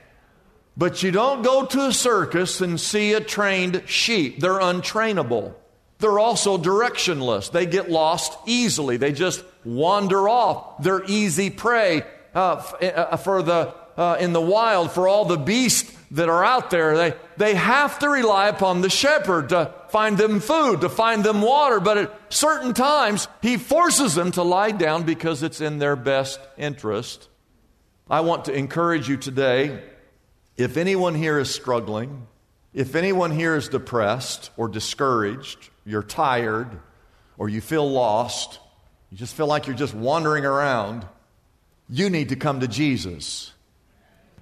But 0.76 1.02
you 1.02 1.10
don't 1.10 1.42
go 1.42 1.64
to 1.64 1.86
a 1.86 1.92
circus 1.92 2.60
and 2.60 2.80
see 2.80 3.12
a 3.14 3.20
trained 3.20 3.82
sheep. 3.86 4.40
They're 4.40 4.60
untrainable. 4.60 5.54
They're 5.98 6.18
also 6.18 6.58
directionless. 6.58 7.50
They 7.50 7.64
get 7.64 7.90
lost 7.90 8.36
easily. 8.46 8.98
They 8.98 9.12
just 9.12 9.42
wander 9.64 10.28
off. 10.28 10.82
They're 10.82 11.04
easy 11.06 11.48
prey 11.48 12.02
uh, 12.34 12.62
uh, 12.82 13.16
for 13.16 13.42
the, 13.42 13.74
uh, 13.96 14.18
in 14.20 14.34
the 14.34 14.40
wild 14.40 14.92
for 14.92 15.08
all 15.08 15.24
the 15.24 15.38
beasts 15.38 15.90
that 16.12 16.28
are 16.28 16.44
out 16.44 16.70
there. 16.70 16.96
They, 16.96 17.14
they 17.36 17.54
have 17.54 17.98
to 18.00 18.08
rely 18.08 18.48
upon 18.48 18.80
the 18.80 18.90
shepherd 18.90 19.50
to 19.50 19.72
find 19.88 20.16
them 20.18 20.40
food, 20.40 20.82
to 20.82 20.88
find 20.88 21.24
them 21.24 21.42
water. 21.42 21.80
But 21.80 21.98
at 21.98 22.32
certain 22.32 22.74
times, 22.74 23.28
he 23.42 23.56
forces 23.56 24.14
them 24.14 24.32
to 24.32 24.42
lie 24.42 24.70
down 24.70 25.04
because 25.04 25.42
it's 25.42 25.60
in 25.60 25.78
their 25.78 25.96
best 25.96 26.40
interest. 26.56 27.28
I 28.08 28.20
want 28.20 28.44
to 28.46 28.52
encourage 28.52 29.08
you 29.08 29.16
today 29.16 29.82
if 30.56 30.76
anyone 30.76 31.14
here 31.14 31.38
is 31.38 31.52
struggling, 31.52 32.26
if 32.72 32.94
anyone 32.94 33.30
here 33.30 33.56
is 33.56 33.68
depressed 33.68 34.50
or 34.56 34.68
discouraged, 34.68 35.70
you're 35.84 36.02
tired, 36.02 36.68
or 37.38 37.48
you 37.48 37.60
feel 37.60 37.90
lost, 37.90 38.58
you 39.10 39.18
just 39.18 39.34
feel 39.34 39.46
like 39.46 39.66
you're 39.66 39.76
just 39.76 39.94
wandering 39.94 40.44
around, 40.44 41.06
you 41.88 42.10
need 42.10 42.30
to 42.30 42.36
come 42.36 42.60
to 42.60 42.68
Jesus. 42.68 43.52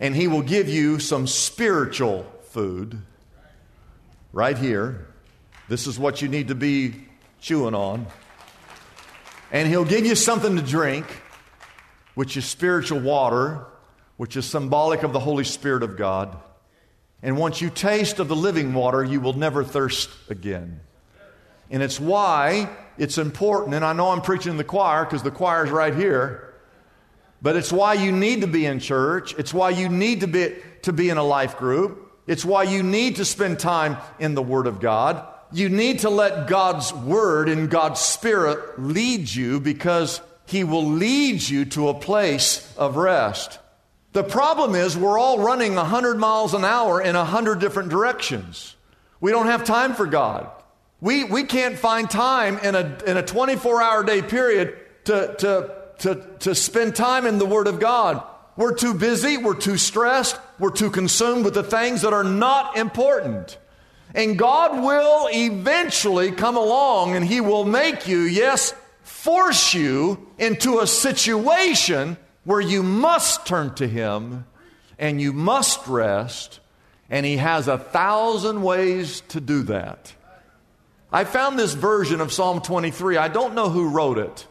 And 0.01 0.15
He 0.15 0.27
will 0.27 0.43
give 0.43 0.69
you 0.69 0.99
some 0.99 1.27
spiritual 1.27 2.25
food 2.51 3.01
right 4.33 4.59
here. 4.59 5.07
This 5.69 5.87
is 5.87 5.99
what 5.99 6.21
you 6.21 6.29
need 6.29 6.49
to 6.49 6.55
be 6.55 6.95
chewing 7.41 7.75
on. 7.75 8.07
And 9.53 9.69
He'll 9.69 9.85
give 9.85 10.05
you 10.05 10.15
something 10.15 10.57
to 10.57 10.63
drink, 10.63 11.07
which 12.15 12.37
is 12.37 12.45
spiritual 12.45 13.01
water, 13.01 13.67
which 14.17 14.37
is 14.37 14.47
symbolic 14.47 15.03
of 15.03 15.13
the 15.13 15.21
Holy 15.21 15.45
Spirit 15.45 15.83
of 15.83 15.97
God. 15.97 16.37
And 17.23 17.39
once 17.39 17.61
you 17.61 17.71
taste 17.71 18.19
of 18.19 18.29
the 18.29 18.37
living 18.37 18.75
water, 18.75 19.03
you 19.03 19.21
will 19.21 19.33
never 19.33 19.65
thirst 19.65 20.11
again. 20.29 20.81
And 21.71 21.83
it's 21.83 21.99
why 21.99 22.69
it's 22.99 23.19
important, 23.19 23.75
and 23.75 23.85
I 23.85 23.93
know 23.93 24.11
I'm 24.11 24.21
preaching 24.21 24.53
in 24.53 24.59
the 24.59 24.65
choir 24.65 25.05
because 25.05 25.23
the 25.23 25.31
choir's 25.31 25.71
right 25.71 25.95
here. 25.95 26.54
But 27.45 27.57
it's 27.57 27.71
why 27.71 27.93
you 27.93 28.11
need 28.11 28.41
to 28.41 28.47
be 28.47 28.65
in 28.65 28.81
church. 28.81 29.35
It's 29.35 29.53
why 29.53 29.69
you 29.69 29.91
need 29.91 30.21
to 30.21 30.27
be, 30.27 30.57
to 30.81 30.95
be 30.95 31.11
in 31.11 31.19
a 31.19 31.23
life 31.23 31.59
group. 31.59 32.11
It's 32.27 32.43
why 32.43 32.63
you 32.63 32.83
need 32.83 33.17
to 33.17 33.27
spend 33.27 33.59
time 33.59 33.99
in 34.19 34.35
the 34.35 34.41
Word 34.41 34.67
of 34.67 34.81
God. 34.81 35.23
You 35.53 35.69
need 35.69 35.99
to 36.01 36.09
let 36.09 36.49
God's 36.49 36.91
Word 36.95 37.51
and 37.51 37.69
God's 37.69 38.01
Spirit 38.01 38.81
lead 38.81 39.29
you 39.29 39.61
because 39.61 40.23
He 40.47 40.65
will 40.65 40.87
lead 40.87 41.47
you 41.47 41.67
to 41.67 41.89
a 41.89 41.95
place 41.95 42.75
of 42.79 42.97
rest. 42.97 43.59
The 44.15 44.25
problem 44.25 44.75
is 44.75 44.97
we're 44.97 45.19
all 45.19 45.39
running 45.39 45.75
100 45.75 46.19
miles 46.19 46.55
an 46.55 46.65
hour 46.65 47.03
in 47.03 47.15
100 47.15 47.59
different 47.59 47.91
directions. 47.91 48.75
We 49.21 49.33
don't 49.33 49.49
have 49.49 49.65
time 49.65 49.93
for 49.93 50.07
God. 50.07 50.51
We, 51.03 51.25
we 51.25 51.45
can't 51.45 51.79
find 51.79 52.09
time 52.09 52.57
in 52.61 52.75
a, 52.75 52.99
in 53.07 53.19
a 53.19 53.23
24 53.23 53.83
hour 53.83 54.03
day 54.03 54.23
period 54.23 54.79
to, 55.05 55.35
to 55.41 55.84
to, 55.99 56.17
to 56.41 56.55
spend 56.55 56.97
time 56.97 57.27
in 57.27 57.39
the 57.39 57.47
Word 57.47 57.67
of 57.67 57.81
God. 57.81 58.23
We're 58.57 58.75
too 58.75 58.95
busy, 58.95 59.37
we're 59.37 59.57
too 59.57 59.77
stressed, 59.77 60.39
we're 60.59 60.71
too 60.71 60.91
consumed 60.91 61.45
with 61.45 61.55
the 61.55 61.63
things 61.63 62.03
that 62.03 62.13
are 62.13 62.25
not 62.25 62.77
important. 62.77 63.59
And 64.15 64.39
God 64.39 64.83
will 64.83 65.29
eventually 65.33 66.31
come 66.31 66.57
along 66.57 67.17
and 67.17 67.25
He 67.25 67.41
will 67.41 67.65
make 67.65 68.07
you, 68.07 68.21
yes, 68.21 68.73
force 69.03 69.75
you 69.75 70.31
into 70.39 70.79
a 70.79 70.87
situation 70.87 72.17
where 72.45 72.61
you 72.61 72.83
must 72.83 73.47
turn 73.47 73.75
to 73.75 73.89
Him 73.89 74.45
and 74.99 75.21
you 75.21 75.33
must 75.33 75.87
rest. 75.89 76.61
And 77.11 77.27
He 77.27 77.39
has 77.39 77.67
a 77.67 77.79
thousand 77.79 78.63
ways 78.63 79.23
to 79.29 79.41
do 79.41 79.65
that. 79.65 80.15
I 81.13 81.25
found 81.25 81.59
this 81.59 81.75
version 81.75 82.21
of 82.21 82.33
Psalm 82.33 82.61
23. 82.61 83.17
I 83.17 83.29
don't 83.29 83.55
know 83.55 83.69
who 83.69 83.89
wrote 83.89 84.19
it 84.19 84.47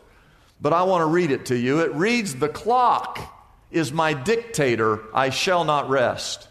but 0.63 0.71
I 0.71 0.83
want 0.83 1.01
to 1.01 1.05
read 1.05 1.29
it 1.29 1.47
to 1.47 1.57
you. 1.57 1.81
It 1.81 1.93
reads 1.93 2.35
The 2.35 2.49
clock 2.49 3.19
is 3.69 3.91
my 3.91 4.13
dictator, 4.13 5.01
I 5.13 5.29
shall 5.29 5.65
not 5.65 5.89
rest. 5.89 6.47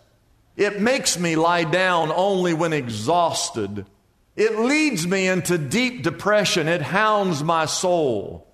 It 0.54 0.82
makes 0.82 1.18
me 1.18 1.34
lie 1.34 1.64
down 1.64 2.12
only 2.12 2.52
when 2.52 2.74
exhausted. 2.74 3.86
It 4.36 4.58
leads 4.58 5.06
me 5.06 5.26
into 5.26 5.56
deep 5.56 6.02
depression. 6.02 6.68
It 6.68 6.82
hounds 6.82 7.42
my 7.42 7.64
soul. 7.64 8.46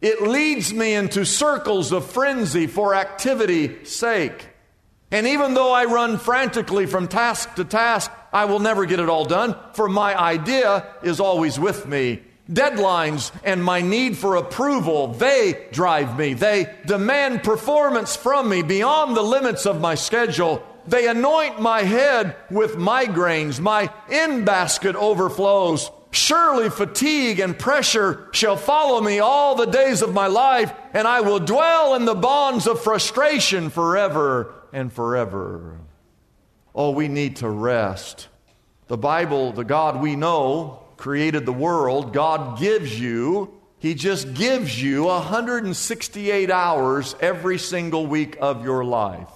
It 0.00 0.20
leads 0.20 0.74
me 0.74 0.94
into 0.94 1.24
circles 1.24 1.92
of 1.92 2.10
frenzy 2.10 2.66
for 2.66 2.92
activity's 2.92 3.88
sake. 3.88 4.48
And 5.12 5.28
even 5.28 5.54
though 5.54 5.72
I 5.72 5.84
run 5.84 6.18
frantically 6.18 6.86
from 6.86 7.06
task 7.06 7.54
to 7.54 7.64
task, 7.64 8.10
I 8.32 8.46
will 8.46 8.58
never 8.58 8.84
get 8.84 8.98
it 8.98 9.08
all 9.08 9.24
done, 9.24 9.54
for 9.74 9.88
my 9.88 10.18
idea 10.20 10.88
is 11.04 11.20
always 11.20 11.56
with 11.58 11.86
me 11.86 12.22
Deadlines 12.50 13.32
and 13.42 13.64
my 13.64 13.80
need 13.80 14.18
for 14.18 14.36
approval, 14.36 15.08
they 15.08 15.68
drive 15.72 16.18
me. 16.18 16.34
They 16.34 16.74
demand 16.84 17.42
performance 17.42 18.16
from 18.16 18.50
me 18.50 18.62
beyond 18.62 19.16
the 19.16 19.22
limits 19.22 19.64
of 19.64 19.80
my 19.80 19.94
schedule. 19.94 20.62
They 20.86 21.08
anoint 21.08 21.60
my 21.60 21.82
head 21.82 22.36
with 22.50 22.76
migraines. 22.76 23.60
My 23.60 23.90
in 24.10 24.44
basket 24.44 24.94
overflows. 24.94 25.90
Surely 26.10 26.70
fatigue 26.70 27.40
and 27.40 27.58
pressure 27.58 28.28
shall 28.32 28.56
follow 28.56 29.00
me 29.00 29.18
all 29.18 29.56
the 29.56 29.64
days 29.64 30.02
of 30.02 30.14
my 30.14 30.28
life, 30.28 30.72
and 30.92 31.08
I 31.08 31.22
will 31.22 31.40
dwell 31.40 31.94
in 31.94 32.04
the 32.04 32.14
bonds 32.14 32.68
of 32.68 32.80
frustration 32.80 33.70
forever 33.70 34.54
and 34.72 34.92
forever. 34.92 35.78
Oh, 36.74 36.90
we 36.90 37.08
need 37.08 37.36
to 37.36 37.48
rest. 37.48 38.28
The 38.86 38.98
Bible, 38.98 39.52
the 39.52 39.64
God 39.64 40.00
we 40.00 40.14
know, 40.14 40.83
created 41.04 41.44
the 41.44 41.52
world, 41.52 42.14
God 42.14 42.58
gives 42.58 42.98
you, 42.98 43.52
He 43.78 43.92
just 43.92 44.32
gives 44.32 44.82
you 44.82 45.04
168 45.04 46.50
hours 46.50 47.14
every 47.20 47.58
single 47.58 48.06
week 48.06 48.38
of 48.40 48.64
your 48.64 48.82
life. 48.86 49.28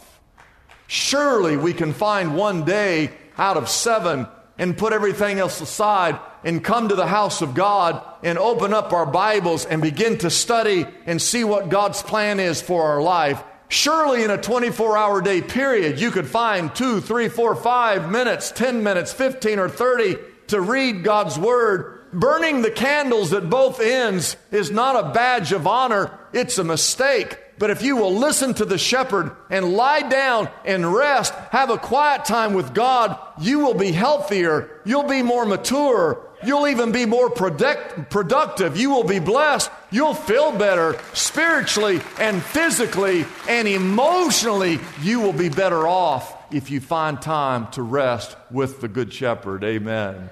Surely 0.87 1.59
we 1.59 1.75
can 1.75 1.93
find 1.93 2.35
one 2.35 2.65
day 2.65 3.11
out 3.37 3.59
of 3.59 3.69
seven 3.69 4.27
and 4.57 4.79
put 4.79 4.95
everything 4.95 5.39
else 5.39 5.61
aside 5.61 6.19
and 6.43 6.65
come 6.65 6.89
to 6.89 6.95
the 6.95 7.07
house 7.07 7.43
of 7.43 7.53
God 7.53 8.03
and 8.23 8.39
open 8.39 8.73
up 8.73 8.95
our 8.95 9.05
Bibles 9.05 9.67
and 9.67 9.83
begin 9.83 10.17
to 10.19 10.31
study 10.31 10.87
and 11.05 11.21
see 11.21 11.45
what 11.45 11.69
God's 11.69 12.01
plan 12.01 12.41
is 12.41 12.63
for 12.63 12.85
our 12.85 13.03
life. 13.03 13.45
Surely 13.69 14.25
in 14.25 14.31
a 14.31 14.41
24 14.41 14.97
hour 14.97 15.21
day 15.21 15.43
period, 15.43 16.01
you 16.01 16.13
could 16.13 16.27
find 16.27 16.75
two, 16.75 17.03
three, 17.03 17.29
four, 17.29 17.55
five 17.55 18.11
minutes, 18.11 18.53
10 18.53 18.83
minutes, 18.83 19.13
15 19.13 19.59
or 19.59 19.69
30 19.69 20.17
to 20.49 20.61
read 20.61 21.05
God's 21.05 21.39
Word. 21.39 21.95
Burning 22.13 22.63
the 22.63 22.71
candles 22.71 23.33
at 23.33 23.51
both 23.51 23.81
ends 23.81 24.37
is 24.51 24.71
not 24.71 24.97
a 24.97 25.13
badge 25.13 25.53
of 25.53 25.67
honor, 25.67 26.19
it's 26.33 26.59
a 26.59 26.65
mistake. 26.65 27.39
But 27.59 27.71
if 27.71 27.83
you 27.83 27.97
will 27.97 28.15
listen 28.15 28.55
to 28.55 28.65
the 28.65 28.79
shepherd 28.79 29.33
and 29.51 29.75
lie 29.75 30.03
down 30.03 30.49
and 30.65 30.95
rest, 30.95 31.35
have 31.51 31.71
a 31.71 31.79
quiet 31.79 32.25
time 32.25 32.55
with 32.55 32.73
God, 32.73 33.19
you 33.41 33.59
will 33.59 33.75
be 33.75 33.91
healthier. 33.91 34.71
You'll 34.85 35.09
be 35.09 35.23
more 35.23 35.45
mature. 35.45 36.25
You'll 36.45 36.69
even 36.69 36.93
be 36.93 37.05
more 37.05 37.31
product, 37.31 38.11
productive. 38.11 38.77
You 38.77 38.91
will 38.91 39.05
be 39.05 39.19
blessed. 39.19 39.73
You'll 39.91 40.15
feel 40.15 40.53
better 40.53 40.97
spiritually 41.15 42.01
and 42.21 42.41
physically 42.41 43.27
and 43.49 43.67
emotionally. 43.67 44.79
You 45.03 45.21
will 45.21 45.33
be 45.33 45.49
better 45.49 45.89
off 45.89 46.37
if 46.55 46.71
you 46.71 46.81
find 46.81 47.21
time 47.21 47.67
to 47.73 47.83
rest 47.83 48.37
with 48.53 48.81
the 48.81 48.89
Good 48.89 49.13
Shepherd. 49.13 49.65
Amen. 49.65 50.31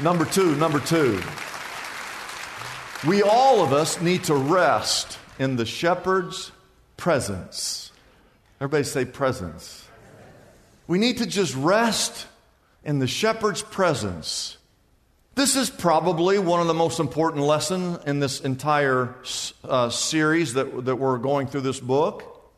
Number 0.00 0.24
two, 0.24 0.54
number 0.54 0.78
two. 0.78 1.20
We 3.06 3.22
all 3.22 3.64
of 3.64 3.72
us 3.72 4.00
need 4.00 4.24
to 4.24 4.34
rest 4.34 5.18
in 5.40 5.56
the 5.56 5.66
shepherd's 5.66 6.52
presence. 6.96 7.90
Everybody 8.60 8.84
say 8.84 9.04
presence. 9.04 9.88
We 10.86 10.98
need 10.98 11.18
to 11.18 11.26
just 11.26 11.54
rest 11.56 12.28
in 12.84 13.00
the 13.00 13.08
shepherd's 13.08 13.62
presence. 13.62 14.56
This 15.34 15.56
is 15.56 15.68
probably 15.68 16.38
one 16.38 16.60
of 16.60 16.68
the 16.68 16.74
most 16.74 17.00
important 17.00 17.44
lessons 17.44 17.98
in 18.06 18.20
this 18.20 18.40
entire 18.40 19.16
uh, 19.64 19.90
series 19.90 20.54
that, 20.54 20.84
that 20.84 20.96
we're 20.96 21.18
going 21.18 21.48
through 21.48 21.62
this 21.62 21.80
book. 21.80 22.50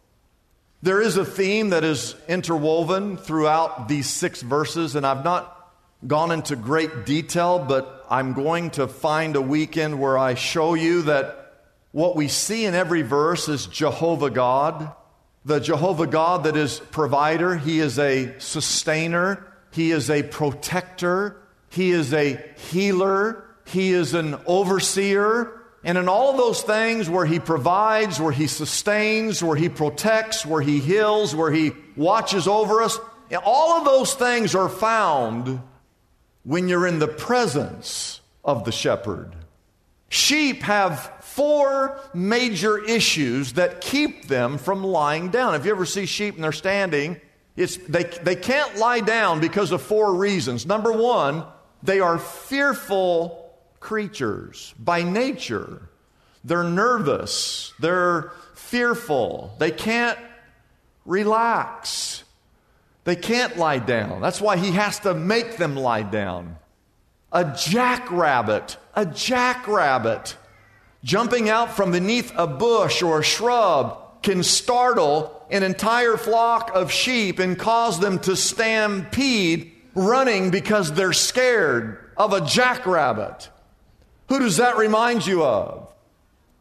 There 0.83 1.01
is 1.01 1.17
a 1.17 1.25
theme 1.25 1.71
that 1.71 1.85
is 1.85 2.17
interwoven 2.29 3.17
throughout 3.17 3.89
these 3.89 4.09
six 4.09 4.43
verses, 4.43 4.95
and 4.95 5.07
I've 5.07 5.25
not 5.25 5.60
gone 6.07 6.31
into 6.31 6.57
great 6.57 7.05
detail, 7.05 7.59
but 7.59 8.07
I'm 8.09 8.33
going 8.33 8.71
to 8.71 8.89
find 8.89 9.37
a 9.37 9.41
weekend 9.41 10.01
where 10.01 10.17
I 10.17 10.35
show 10.35 10.75
you 10.75 11.03
that 11.03 11.37
what 11.93 12.17
we 12.17 12.29
see 12.29 12.65
in 12.65 12.75
every 12.75 13.03
verse 13.03 13.49
is 13.49 13.67
Jehovah 13.67 14.31
God, 14.31 14.93
the 15.45 15.61
Jehovah 15.61 16.07
God 16.07 16.45
that 16.45 16.57
is 16.57 16.81
provider. 16.91 17.57
He 17.57 17.81
is 17.81 17.99
a 17.99 18.39
sustainer. 18.39 19.47
He 19.73 19.91
is 19.91 20.11
a 20.11 20.23
protector. 20.23 21.37
He 21.69 21.91
is 21.91 22.13
a 22.13 22.43
healer. 22.71 23.45
He 23.67 23.93
is 23.93 24.15
an 24.15 24.37
overseer. 24.47 25.61
And 25.83 25.97
in 25.97 26.09
all 26.09 26.31
of 26.31 26.37
those 26.37 26.63
things 26.63 27.09
where 27.09 27.25
he 27.25 27.39
provides, 27.39 28.21
where 28.21 28.33
he 28.33 28.47
sustains, 28.47 29.43
where 29.43 29.57
he 29.57 29.69
protects, 29.69 30.45
where 30.45 30.61
he 30.61 30.79
heals, 30.79 31.35
where 31.35 31.51
he 31.51 31.73
watches 31.97 32.47
over 32.47 32.83
us, 32.83 32.99
all 33.45 33.79
of 33.79 33.85
those 33.85 34.15
things 34.15 34.55
are 34.55 34.69
found 34.69 35.61
when 36.45 36.69
you're 36.69 36.87
in 36.87 36.99
the 36.99 37.09
presence 37.09 38.21
of 38.45 38.65
the 38.65 38.73
shepherd. 38.73 39.35
Sheep 40.09 40.63
have 40.63 41.13
four 41.21 42.01
major 42.13 42.83
issues 42.83 43.53
that 43.55 43.81
keep 43.81 44.27
them 44.27 44.59
from 44.59 44.83
lying 44.83 45.31
down. 45.31 45.55
If 45.55 45.65
you 45.65 45.71
ever 45.71 45.87
see 45.87 46.07
sheep 46.07 46.35
and 46.35 46.43
they're 46.43 46.53
standing, 46.53 47.21
it's, 47.57 47.77
they, 47.77 48.05
they 48.05 48.37
can't 48.37 48.77
lie 48.77 49.01
down 49.01 49.41
because 49.41 49.71
of 49.71 49.83
four 49.83 50.15
reasons. 50.15 50.67
Number 50.67 50.91
one, 50.91 51.45
they 51.83 52.01
are 52.01 52.19
fearful 52.19 53.55
creatures 53.79 54.75
by 54.79 55.03
nature. 55.03 55.89
They're 56.43 56.65
nervous, 56.65 57.73
they're 57.79 58.33
fearful, 58.55 59.55
they 59.59 59.71
can't 59.71 60.19
relax, 61.05 62.25
they 63.11 63.17
can't 63.17 63.57
lie 63.57 63.81
down. 63.81 64.21
That's 64.21 64.41
why 64.41 64.57
he 64.57 64.71
has 64.71 65.01
to 65.01 65.15
make 65.15 65.57
them 65.57 65.75
lie 65.75 66.05
down. 66.05 66.59
A 67.33 67.57
jackrabbit, 67.59 68.77
a 68.95 69.05
jackrabbit 69.05 70.37
jumping 71.03 71.49
out 71.49 71.73
from 71.73 71.91
beneath 71.91 72.33
a 72.37 72.47
bush 72.47 73.03
or 73.03 73.19
a 73.19 73.25
shrub 73.25 74.23
can 74.23 74.45
startle 74.45 75.45
an 75.51 75.65
entire 75.65 76.17
flock 76.17 76.71
of 76.73 76.93
sheep 76.93 77.41
and 77.41 77.59
cause 77.59 77.99
them 77.99 78.21
to 78.21 78.37
stampede 78.37 79.73
running 79.97 80.53
because 80.53 80.93
they're 80.93 81.13
scared 81.13 82.13
of 82.17 82.33
a 82.33 82.47
jackrabbit. 82.47 83.49
Who 84.29 84.39
does 84.39 84.59
that 84.59 84.77
remind 84.77 85.27
you 85.27 85.43
of? 85.43 85.93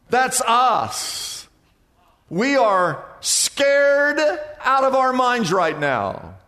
That's 0.08 0.40
us. 0.40 1.46
We 2.28 2.56
are 2.56 3.04
scared 3.20 4.18
out 4.64 4.82
of 4.82 4.96
our 4.96 5.12
minds 5.12 5.52
right 5.52 5.78
now. 5.78 6.38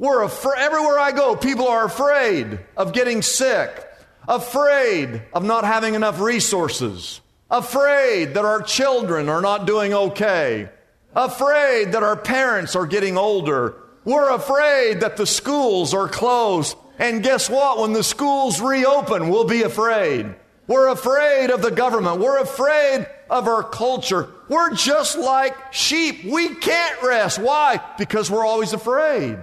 We're 0.00 0.22
afraid, 0.22 0.60
everywhere 0.60 0.98
I 0.98 1.12
go, 1.12 1.36
people 1.36 1.68
are 1.68 1.84
afraid 1.84 2.58
of 2.74 2.94
getting 2.94 3.20
sick, 3.20 3.86
afraid 4.26 5.20
of 5.34 5.44
not 5.44 5.64
having 5.64 5.92
enough 5.94 6.20
resources, 6.20 7.20
afraid 7.50 8.32
that 8.32 8.46
our 8.46 8.62
children 8.62 9.28
are 9.28 9.42
not 9.42 9.66
doing 9.66 9.92
okay, 9.92 10.70
afraid 11.14 11.92
that 11.92 12.02
our 12.02 12.16
parents 12.16 12.74
are 12.74 12.86
getting 12.86 13.18
older. 13.18 13.74
We're 14.06 14.30
afraid 14.30 15.00
that 15.00 15.18
the 15.18 15.26
schools 15.26 15.92
are 15.92 16.08
closed. 16.08 16.78
And 16.98 17.22
guess 17.22 17.50
what? 17.50 17.78
When 17.78 17.92
the 17.92 18.02
schools 18.02 18.58
reopen, 18.58 19.28
we'll 19.28 19.44
be 19.44 19.64
afraid. 19.64 20.34
We're 20.66 20.88
afraid 20.88 21.50
of 21.50 21.60
the 21.60 21.70
government. 21.70 22.20
We're 22.20 22.40
afraid 22.40 23.06
of 23.28 23.46
our 23.46 23.62
culture. 23.62 24.30
We're 24.48 24.74
just 24.74 25.18
like 25.18 25.74
sheep. 25.74 26.24
We 26.24 26.54
can't 26.54 27.02
rest. 27.02 27.38
Why? 27.38 27.80
Because 27.98 28.30
we're 28.30 28.46
always 28.46 28.72
afraid. 28.72 29.36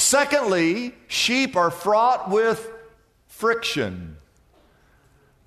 Secondly, 0.00 0.94
sheep 1.08 1.56
are 1.56 1.70
fraught 1.70 2.30
with 2.30 2.66
friction. 3.28 4.16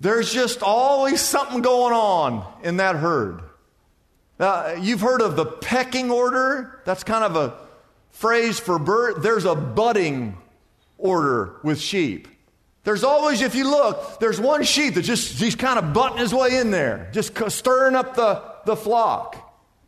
There's 0.00 0.32
just 0.32 0.62
always 0.62 1.20
something 1.20 1.60
going 1.60 1.92
on 1.92 2.46
in 2.62 2.76
that 2.76 2.94
herd. 2.94 3.42
Uh, 4.38 4.76
you've 4.80 5.00
heard 5.00 5.22
of 5.22 5.34
the 5.34 5.44
pecking 5.44 6.08
order. 6.08 6.80
That's 6.84 7.02
kind 7.02 7.24
of 7.24 7.34
a 7.34 7.56
phrase 8.10 8.60
for 8.60 8.78
bird. 8.78 9.22
There's 9.24 9.44
a 9.44 9.56
budding 9.56 10.36
order 10.98 11.56
with 11.64 11.80
sheep. 11.80 12.28
There's 12.84 13.02
always, 13.02 13.42
if 13.42 13.56
you 13.56 13.68
look, 13.68 14.20
there's 14.20 14.40
one 14.40 14.62
sheep 14.62 14.94
that 14.94 15.02
just, 15.02 15.40
he's 15.40 15.56
kind 15.56 15.80
of 15.80 15.92
butting 15.92 16.18
his 16.18 16.32
way 16.32 16.58
in 16.58 16.70
there, 16.70 17.10
just 17.12 17.36
stirring 17.50 17.96
up 17.96 18.14
the, 18.14 18.42
the 18.66 18.76
flock. 18.76 19.36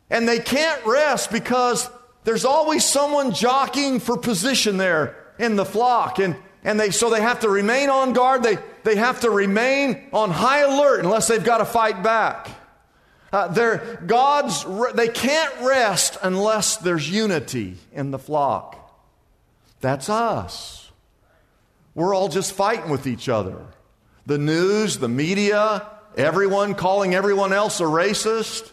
And 0.09 0.27
they 0.27 0.39
can't 0.39 0.85
rest 0.85 1.31
because 1.31 1.89
there's 2.27 2.43
always 2.43 2.83
someone 2.83 3.31
jockeying 3.31 4.01
for 4.01 4.17
position 4.17 4.75
there 4.75 5.15
in 5.39 5.55
the 5.55 5.63
flock. 5.63 6.19
And, 6.19 6.35
and 6.61 6.77
they, 6.77 6.91
so 6.91 7.09
they 7.09 7.21
have 7.21 7.39
to 7.39 7.49
remain 7.49 7.89
on 7.89 8.11
guard. 8.11 8.43
They, 8.43 8.57
they 8.83 8.97
have 8.97 9.21
to 9.21 9.29
remain 9.29 10.09
on 10.11 10.29
high 10.31 10.59
alert 10.59 11.05
unless 11.05 11.29
they've 11.29 11.41
got 11.41 11.59
to 11.59 11.65
fight 11.65 12.03
back. 12.03 12.49
Uh, 13.31 13.47
they're 13.47 14.03
God's, 14.05 14.65
they 14.93 15.07
can't 15.07 15.53
rest 15.61 16.17
unless 16.21 16.75
there's 16.75 17.09
unity 17.09 17.77
in 17.93 18.11
the 18.11 18.19
flock. 18.19 18.91
That's 19.79 20.09
us. 20.09 20.91
We're 21.95 22.13
all 22.13 22.27
just 22.27 22.51
fighting 22.51 22.89
with 22.89 23.07
each 23.07 23.29
other. 23.29 23.57
The 24.25 24.37
news, 24.37 24.97
the 24.97 25.07
media, 25.07 25.87
everyone 26.17 26.75
calling 26.75 27.15
everyone 27.15 27.53
else 27.53 27.79
a 27.79 27.83
racist, 27.83 28.69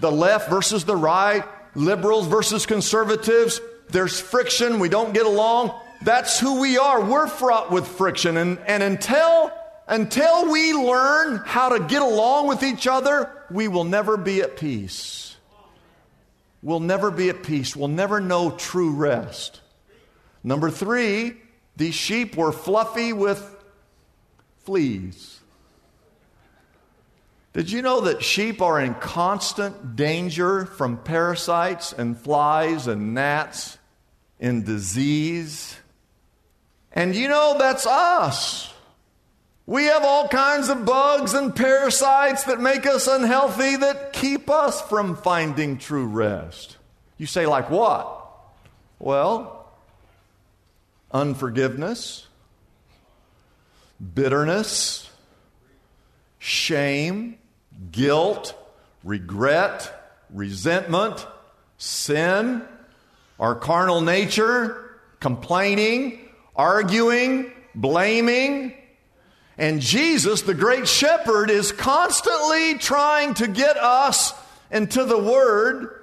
the 0.00 0.10
left 0.10 0.50
versus 0.50 0.84
the 0.84 0.96
right, 0.96 1.44
liberals 1.76 2.26
versus 2.26 2.66
conservatives. 2.66 3.60
There's 3.90 4.18
friction. 4.18 4.80
We 4.80 4.88
don't 4.88 5.14
get 5.14 5.26
along. 5.26 5.78
That's 6.02 6.40
who 6.40 6.60
we 6.60 6.78
are. 6.78 7.04
We're 7.04 7.28
fraught 7.28 7.70
with 7.70 7.86
friction. 7.86 8.36
And, 8.36 8.58
and 8.66 8.82
until, 8.82 9.52
until 9.86 10.50
we 10.50 10.72
learn 10.72 11.42
how 11.44 11.68
to 11.68 11.84
get 11.84 12.02
along 12.02 12.48
with 12.48 12.62
each 12.62 12.86
other, 12.86 13.30
we 13.50 13.68
will 13.68 13.84
never 13.84 14.16
be 14.16 14.42
at 14.42 14.56
peace. 14.56 15.36
We'll 16.62 16.80
never 16.80 17.10
be 17.10 17.28
at 17.28 17.42
peace. 17.44 17.76
We'll 17.76 17.88
never 17.88 18.20
know 18.20 18.50
true 18.50 18.90
rest. 18.90 19.60
Number 20.42 20.70
three, 20.70 21.36
these 21.76 21.94
sheep 21.94 22.36
were 22.36 22.52
fluffy 22.52 23.12
with 23.12 23.54
fleas. 24.64 25.35
Did 27.56 27.70
you 27.70 27.80
know 27.80 28.02
that 28.02 28.22
sheep 28.22 28.60
are 28.60 28.78
in 28.78 28.92
constant 28.96 29.96
danger 29.96 30.66
from 30.66 30.98
parasites 30.98 31.94
and 31.94 32.14
flies 32.14 32.86
and 32.86 33.14
gnats 33.14 33.78
and 34.38 34.66
disease? 34.66 35.74
And 36.92 37.14
you 37.14 37.28
know, 37.28 37.56
that's 37.58 37.86
us. 37.86 38.70
We 39.64 39.84
have 39.84 40.04
all 40.04 40.28
kinds 40.28 40.68
of 40.68 40.84
bugs 40.84 41.32
and 41.32 41.56
parasites 41.56 42.44
that 42.44 42.60
make 42.60 42.84
us 42.84 43.06
unhealthy 43.06 43.76
that 43.76 44.12
keep 44.12 44.50
us 44.50 44.82
from 44.82 45.16
finding 45.16 45.78
true 45.78 46.04
rest. 46.04 46.76
You 47.16 47.24
say, 47.24 47.46
like 47.46 47.70
what? 47.70 48.22
Well, 48.98 49.66
unforgiveness, 51.10 52.26
bitterness, 54.12 55.08
shame, 56.38 57.38
guilt, 57.90 58.54
regret, 59.04 59.92
resentment, 60.30 61.26
sin, 61.78 62.62
our 63.38 63.54
carnal 63.54 64.00
nature, 64.00 64.98
complaining, 65.20 66.20
arguing, 66.54 67.52
blaming. 67.74 68.74
And 69.58 69.80
Jesus, 69.80 70.42
the 70.42 70.54
great 70.54 70.88
shepherd, 70.88 71.50
is 71.50 71.72
constantly 71.72 72.74
trying 72.74 73.34
to 73.34 73.48
get 73.48 73.76
us 73.76 74.34
into 74.70 75.04
the 75.04 75.18
Word 75.18 76.02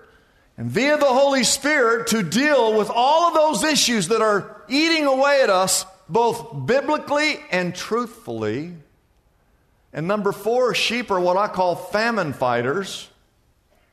and 0.57 0.69
via 0.69 0.97
the 0.97 1.05
Holy 1.05 1.43
Spirit 1.43 2.07
to 2.07 2.23
deal 2.23 2.77
with 2.77 2.89
all 2.89 3.27
of 3.27 3.33
those 3.33 3.63
issues 3.63 4.07
that 4.09 4.21
are 4.21 4.61
eating 4.67 5.05
away 5.05 5.41
at 5.41 5.49
us, 5.49 5.85
both 6.07 6.65
biblically 6.65 7.39
and 7.51 7.75
truthfully. 7.75 8.73
And 9.93 10.07
number 10.07 10.31
four, 10.31 10.73
sheep 10.73 11.11
are 11.11 11.19
what 11.19 11.37
I 11.37 11.47
call 11.47 11.75
famine 11.75 12.33
fighters. 12.33 13.09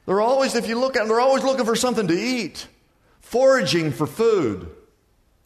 They're 0.06 0.20
always, 0.20 0.54
if 0.54 0.66
you 0.66 0.78
look 0.78 0.96
at 0.96 1.00
them, 1.00 1.08
they're 1.08 1.20
always 1.20 1.44
looking 1.44 1.66
for 1.66 1.76
something 1.76 2.08
to 2.08 2.14
eat, 2.14 2.66
foraging 3.20 3.92
for 3.92 4.06
food. 4.06 4.68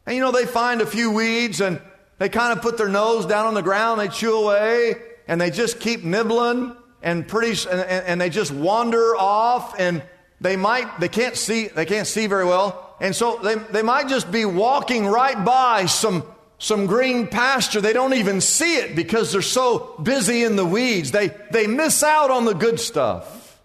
And 0.06 0.14
you 0.14 0.22
know, 0.22 0.30
they 0.30 0.46
find 0.46 0.80
a 0.80 0.86
few 0.86 1.10
weeds 1.10 1.60
and 1.60 1.80
they 2.18 2.28
kind 2.28 2.56
of 2.56 2.62
put 2.62 2.78
their 2.78 2.88
nose 2.88 3.26
down 3.26 3.46
on 3.46 3.54
the 3.54 3.62
ground, 3.62 4.00
they 4.00 4.08
chew 4.08 4.36
away, 4.36 4.94
and 5.26 5.40
they 5.40 5.50
just 5.50 5.80
keep 5.80 6.04
nibbling 6.04 6.76
and 7.02 7.26
pretty 7.26 7.68
and, 7.68 7.80
and, 7.80 8.20
they 8.20 8.30
just 8.30 8.50
wander 8.50 9.14
off 9.16 9.78
and 9.78 10.02
they 10.40 10.56
might 10.56 11.00
they 11.00 11.08
can't 11.08 11.36
see 11.36 11.68
they 11.68 11.84
can't 11.84 12.06
see 12.06 12.26
very 12.26 12.46
well 12.46 12.96
and 13.00 13.14
so 13.14 13.38
they, 13.42 13.56
they 13.56 13.82
might 13.82 14.08
just 14.08 14.32
be 14.32 14.46
walking 14.46 15.06
right 15.06 15.44
by 15.44 15.84
some 15.84 16.22
some 16.58 16.86
green 16.86 17.26
pasture. 17.26 17.80
They 17.80 17.92
don't 17.92 18.14
even 18.14 18.40
see 18.40 18.76
it 18.76 18.96
because 18.96 19.32
they're 19.32 19.42
so 19.42 19.96
busy 20.02 20.44
in 20.44 20.56
the 20.56 20.64
weeds. 20.64 21.10
They 21.10 21.28
they 21.50 21.66
miss 21.66 22.02
out 22.02 22.30
on 22.30 22.44
the 22.44 22.54
good 22.54 22.80
stuff. 22.80 23.60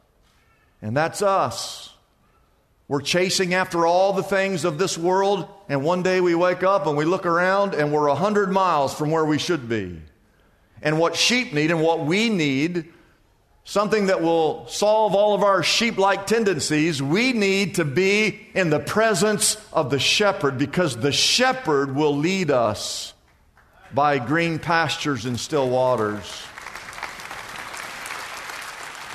And 0.82 0.96
that's 0.96 1.22
us. 1.22 1.94
We're 2.88 3.02
chasing 3.02 3.54
after 3.54 3.86
all 3.86 4.14
the 4.14 4.24
things 4.24 4.66
of 4.66 4.78
this 4.80 4.98
world 4.98 5.48
and 5.70 5.84
one 5.84 6.02
day 6.02 6.20
we 6.20 6.34
wake 6.34 6.64
up 6.64 6.88
and 6.88 6.98
we 6.98 7.06
look 7.06 7.28
around 7.28 7.76
and 7.76 7.94
we're 7.94 8.08
a 8.08 8.16
hundred 8.16 8.52
miles 8.52 8.94
from 8.94 9.12
where 9.12 9.26
we 9.26 9.38
should 9.38 9.70
be. 9.70 10.02
And 10.82 10.98
what 10.98 11.16
sheep 11.16 11.54
need 11.54 11.70
and 11.70 11.82
what 11.82 12.06
we 12.06 12.30
need 12.30 12.92
something 13.70 14.08
that 14.08 14.20
will 14.20 14.66
solve 14.68 15.14
all 15.14 15.36
of 15.36 15.44
our 15.44 15.62
sheep 15.62 16.00
like 16.00 16.26
tendencies, 16.26 17.04
we 17.04 17.34
need 17.34 17.76
to 17.76 17.86
be 17.86 18.48
in 18.56 18.72
the 18.72 18.80
presence 18.80 19.58
of 19.72 19.92
the 19.92 20.00
shepherd 20.00 20.58
because 20.58 20.98
the 20.98 21.12
shepherd 21.12 21.96
will 21.96 22.18
lead 22.18 22.50
us 22.50 23.14
by 23.94 24.18
green 24.18 24.58
pastures 24.58 25.26
and 25.26 25.40
still 25.40 25.70
waters. 25.70 26.42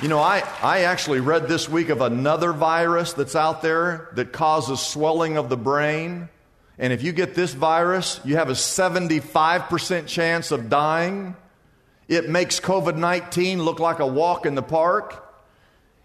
You 0.01 0.07
know, 0.07 0.19
I, 0.19 0.41
I 0.61 0.83
actually 0.83 1.19
read 1.19 1.49
this 1.49 1.67
week 1.67 1.89
of 1.89 1.99
another 1.99 2.53
virus 2.53 3.11
that's 3.11 3.35
out 3.35 3.61
there 3.61 4.07
that 4.13 4.31
causes 4.31 4.79
swelling 4.79 5.35
of 5.35 5.49
the 5.49 5.57
brain. 5.57 6.29
And 6.79 6.93
if 6.93 7.03
you 7.03 7.11
get 7.11 7.35
this 7.35 7.53
virus, 7.53 8.21
you 8.23 8.37
have 8.37 8.47
a 8.47 8.53
75% 8.53 10.07
chance 10.07 10.51
of 10.51 10.69
dying. 10.69 11.35
It 12.07 12.29
makes 12.29 12.59
COVID 12.59 12.97
19 12.97 13.63
look 13.63 13.79
like 13.79 13.99
a 13.99 14.07
walk 14.07 14.45
in 14.45 14.55
the 14.55 14.63
park. 14.63 15.21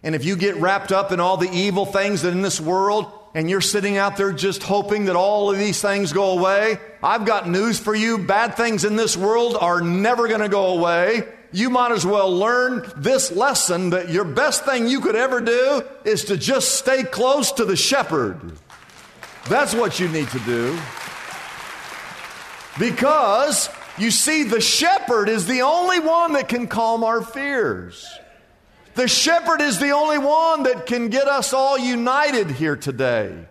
And 0.03 0.15
if 0.15 0.25
you 0.25 0.37
get 0.37 0.57
wrapped 0.57 0.93
up 0.93 1.13
in 1.13 1.21
all 1.21 1.37
the 1.37 1.51
evil 1.51 1.85
things 1.85 2.25
in 2.25 2.41
this 2.41 2.61
world, 2.61 3.13
and 3.35 3.49
you're 3.49 3.61
sitting 3.61 3.97
out 3.97 4.17
there 4.17 4.33
just 4.33 4.63
hoping 4.63 5.05
that 5.05 5.15
all 5.17 5.51
of 5.51 5.59
these 5.59 5.81
things 5.81 6.13
go 6.13 6.39
away, 6.39 6.79
I've 7.03 7.25
got 7.25 7.49
news 7.49 7.79
for 7.79 7.95
you. 7.95 8.19
Bad 8.19 8.57
things 8.57 8.85
in 8.85 8.97
this 8.97 9.17
world 9.17 9.57
are 9.61 9.81
never 9.81 10.27
going 10.27 10.41
to 10.41 10.49
go 10.49 10.79
away. 10.79 11.23
You 11.53 11.71
might 11.71 11.93
as 11.93 12.07
well 12.07 12.35
learn 12.35 12.91
this 12.97 13.31
lesson 13.31 13.91
that 13.91 14.09
your 14.09 14.25
best 14.25 14.65
thing 14.65 14.89
you 14.89 15.01
could 15.01 15.17
ever 15.17 15.41
do 15.41 15.83
is 16.05 16.25
to 16.27 16.37
just 16.37 16.77
stay 16.77 17.03
close 17.03 17.53
to 17.53 17.65
the 17.65 17.77
shepherd. 17.77 18.53
That's 19.49 19.75
what 19.75 19.99
you 19.99 20.09
need 20.09 20.29
to 20.29 20.39
do. 20.41 20.79
Because 22.79 23.69
you 24.03 24.11
see, 24.11 24.45
the 24.45 24.61
shepherd 24.61 25.29
is 25.29 25.47
the 25.47 25.63
only 25.63 26.01
one 26.01 26.35
that 26.35 26.49
can 26.49 26.67
calm 26.67 27.05
our 27.05 27.23
fears. 27.23 28.09
The 28.95 29.09
shepherd 29.09 29.61
is 29.61 29.79
the 29.79 29.91
only 29.91 30.19
one 30.19 30.65
that 30.65 30.87
can 30.87 31.09
get 31.09 31.29
us 31.29 31.53
all 31.53 31.79
united 31.79 32.51
here 32.51 32.77
today. 32.77 33.47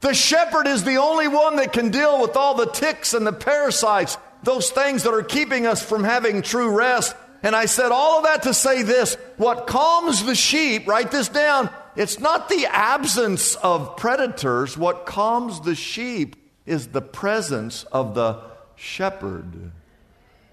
The 0.00 0.14
shepherd 0.14 0.66
is 0.66 0.84
the 0.84 0.96
only 0.96 1.28
one 1.28 1.56
that 1.56 1.72
can 1.72 1.90
deal 1.90 2.20
with 2.20 2.36
all 2.36 2.54
the 2.54 2.66
ticks 2.66 3.14
and 3.14 3.26
the 3.26 3.32
parasites, 3.32 4.18
those 4.42 4.70
things 4.70 5.02
that 5.04 5.12
are 5.12 5.22
keeping 5.22 5.66
us 5.66 5.82
from 5.82 6.04
having 6.04 6.42
true 6.42 6.70
rest. 6.70 7.16
And 7.42 7.56
I 7.56 7.66
said 7.66 7.90
all 7.90 8.18
of 8.18 8.24
that 8.24 8.42
to 8.44 8.54
say 8.54 8.82
this 8.82 9.16
what 9.36 9.66
calms 9.66 10.22
the 10.24 10.34
sheep, 10.34 10.86
write 10.86 11.10
this 11.10 11.28
down, 11.28 11.70
it's 11.96 12.18
not 12.18 12.48
the 12.48 12.66
absence 12.66 13.54
of 13.56 13.96
predators. 13.96 14.76
What 14.76 15.06
calms 15.06 15.60
the 15.60 15.74
sheep 15.74 16.36
is 16.66 16.88
the 16.88 17.02
presence 17.02 17.84
of 17.84 18.14
the 18.14 18.42
shepherd. 18.76 19.70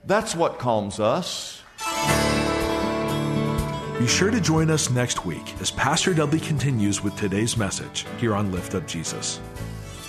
That's 0.05 0.35
what 0.35 0.57
calms 0.57 0.99
us. 0.99 1.61
Be 3.99 4.07
sure 4.07 4.31
to 4.31 4.41
join 4.41 4.71
us 4.71 4.89
next 4.89 5.25
week 5.25 5.53
as 5.61 5.69
Pastor 5.69 6.13
Dudley 6.13 6.39
continues 6.39 7.03
with 7.03 7.15
today's 7.15 7.55
message 7.55 8.07
here 8.17 8.33
on 8.33 8.51
Lift 8.51 8.73
Up 8.73 8.87
Jesus. 8.87 9.39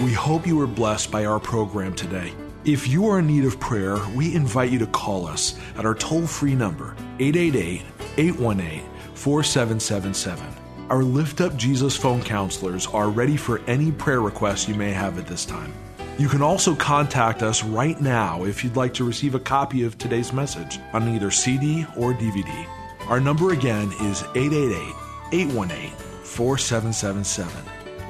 We 0.01 0.15
hope 0.15 0.47
you 0.47 0.57
were 0.57 0.67
blessed 0.67 1.11
by 1.11 1.27
our 1.27 1.39
program 1.39 1.95
today. 1.95 2.33
If 2.65 2.89
you 2.89 3.07
are 3.07 3.19
in 3.19 3.27
need 3.27 3.45
of 3.45 3.61
prayer, 3.61 3.99
we 4.15 4.35
invite 4.35 4.71
you 4.71 4.79
to 4.79 4.87
call 4.87 5.27
us 5.27 5.59
at 5.77 5.85
our 5.85 5.95
toll 5.95 6.27
free 6.27 6.55
number, 6.55 6.97
888 7.19 7.83
818 8.17 8.89
4777. 9.15 10.47
Our 10.89 11.03
Lift 11.03 11.43
Up 11.43 11.55
Jesus 11.57 11.97
phone 11.97 12.23
counselors 12.23 12.87
are 12.87 13.11
ready 13.11 13.37
for 13.37 13.61
any 13.67 13.93
prayer 13.93 14.23
requests 14.23 14.69
you 14.69 14.75
may 14.75 14.91
have 14.91 15.19
at 15.19 15.27
this 15.27 15.45
time. 15.45 15.75
You 16.19 16.29
can 16.29 16.43
also 16.43 16.75
contact 16.75 17.43
us 17.43 17.65
right 17.65 17.99
now 18.01 18.45
if 18.45 18.63
you'd 18.63 18.77
like 18.77 18.93
to 18.95 19.05
receive 19.05 19.35
a 19.35 19.41
copy 19.41 19.83
of 19.85 19.97
today's 19.97 20.33
message 20.33 20.79
on 20.93 21.09
either 21.09 21.31
CD 21.31 21.87
or 21.97 22.13
DVD. 22.13 22.67
Our 23.09 23.19
number 23.19 23.53
again 23.53 23.91
is 24.03 24.23
888 24.35 24.95
818 25.33 25.91
4777. 26.23 27.51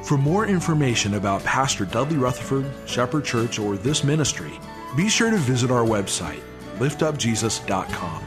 For 0.05 0.19
more 0.19 0.47
information 0.47 1.15
about 1.15 1.45
Pastor 1.45 1.85
Dudley 1.85 2.17
Rutherford, 2.17 2.67
Shepherd 2.87 3.25
Church, 3.25 3.61
or 3.61 3.77
this 3.77 4.03
ministry, 4.03 4.51
be 4.97 5.09
sure 5.09 5.31
to 5.31 5.37
visit 5.37 5.71
our 5.71 5.85
website, 5.85 6.43
liftupjesus.com. 6.79 8.25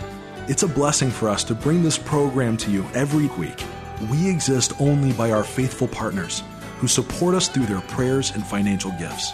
It's 0.48 0.64
a 0.64 0.68
blessing 0.70 1.12
for 1.12 1.28
us 1.28 1.44
to 1.44 1.54
bring 1.54 1.84
this 1.84 1.98
program 1.98 2.56
to 2.58 2.72
you 2.72 2.86
every 2.94 3.28
week. 3.38 3.62
We 4.10 4.30
exist 4.30 4.72
only 4.80 5.12
by 5.12 5.32
our 5.32 5.44
faithful 5.44 5.90
partners 5.90 6.44
who 6.78 6.88
support 6.88 7.36
us 7.36 7.50
through 7.50 7.66
their 7.66 7.82
prayers 7.82 8.32
and 8.32 8.46
financial 8.46 8.92
gifts. 8.92 9.34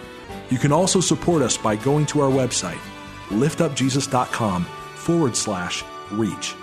You 0.51 0.57
can 0.57 0.73
also 0.73 0.99
support 0.99 1.41
us 1.41 1.55
by 1.55 1.77
going 1.77 2.05
to 2.07 2.19
our 2.19 2.29
website, 2.29 2.79
liftupjesus.com 3.29 4.65
forward 4.65 5.35
slash 5.37 5.83
reach. 6.11 6.53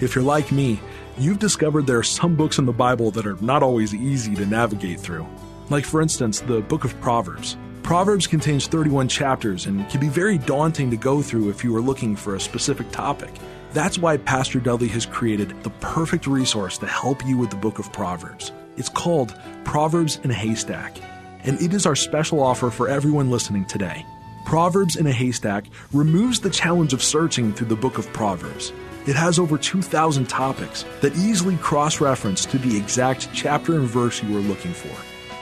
If 0.00 0.16
you're 0.16 0.24
like 0.24 0.50
me, 0.50 0.80
you've 1.16 1.38
discovered 1.38 1.86
there 1.86 1.98
are 1.98 2.02
some 2.02 2.34
books 2.34 2.58
in 2.58 2.66
the 2.66 2.72
Bible 2.72 3.12
that 3.12 3.24
are 3.24 3.36
not 3.40 3.62
always 3.62 3.94
easy 3.94 4.34
to 4.34 4.44
navigate 4.44 4.98
through. 4.98 5.26
Like, 5.70 5.84
for 5.84 6.02
instance, 6.02 6.40
the 6.40 6.60
book 6.60 6.84
of 6.84 7.00
Proverbs. 7.00 7.56
Proverbs 7.84 8.26
contains 8.26 8.66
31 8.66 9.06
chapters 9.06 9.66
and 9.66 9.88
can 9.88 10.00
be 10.00 10.08
very 10.08 10.36
daunting 10.36 10.90
to 10.90 10.96
go 10.96 11.22
through 11.22 11.50
if 11.50 11.62
you 11.62 11.74
are 11.76 11.80
looking 11.80 12.16
for 12.16 12.34
a 12.34 12.40
specific 12.40 12.90
topic. 12.90 13.30
That's 13.74 13.96
why 13.96 14.16
Pastor 14.16 14.58
Dudley 14.58 14.88
has 14.88 15.06
created 15.06 15.62
the 15.62 15.70
perfect 15.70 16.26
resource 16.26 16.78
to 16.78 16.86
help 16.88 17.24
you 17.24 17.38
with 17.38 17.50
the 17.50 17.56
book 17.56 17.78
of 17.78 17.92
Proverbs. 17.92 18.50
It's 18.76 18.88
called 18.88 19.38
Proverbs 19.64 20.18
in 20.24 20.32
a 20.32 20.34
Haystack 20.34 20.98
and 21.46 21.60
it 21.60 21.72
is 21.72 21.86
our 21.86 21.96
special 21.96 22.42
offer 22.42 22.70
for 22.70 22.88
everyone 22.88 23.30
listening 23.30 23.64
today. 23.64 24.04
Proverbs 24.44 24.96
in 24.96 25.06
a 25.06 25.12
Haystack 25.12 25.66
removes 25.92 26.40
the 26.40 26.50
challenge 26.50 26.92
of 26.92 27.02
searching 27.02 27.52
through 27.52 27.66
the 27.66 27.76
book 27.76 27.98
of 27.98 28.12
Proverbs. 28.12 28.72
It 29.06 29.16
has 29.16 29.38
over 29.38 29.56
2,000 29.56 30.28
topics 30.28 30.84
that 31.00 31.16
easily 31.16 31.56
cross 31.56 32.00
reference 32.00 32.44
to 32.46 32.58
the 32.58 32.76
exact 32.76 33.28
chapter 33.32 33.74
and 33.74 33.88
verse 33.88 34.22
you 34.22 34.36
are 34.36 34.40
looking 34.40 34.72
for. 34.72 34.94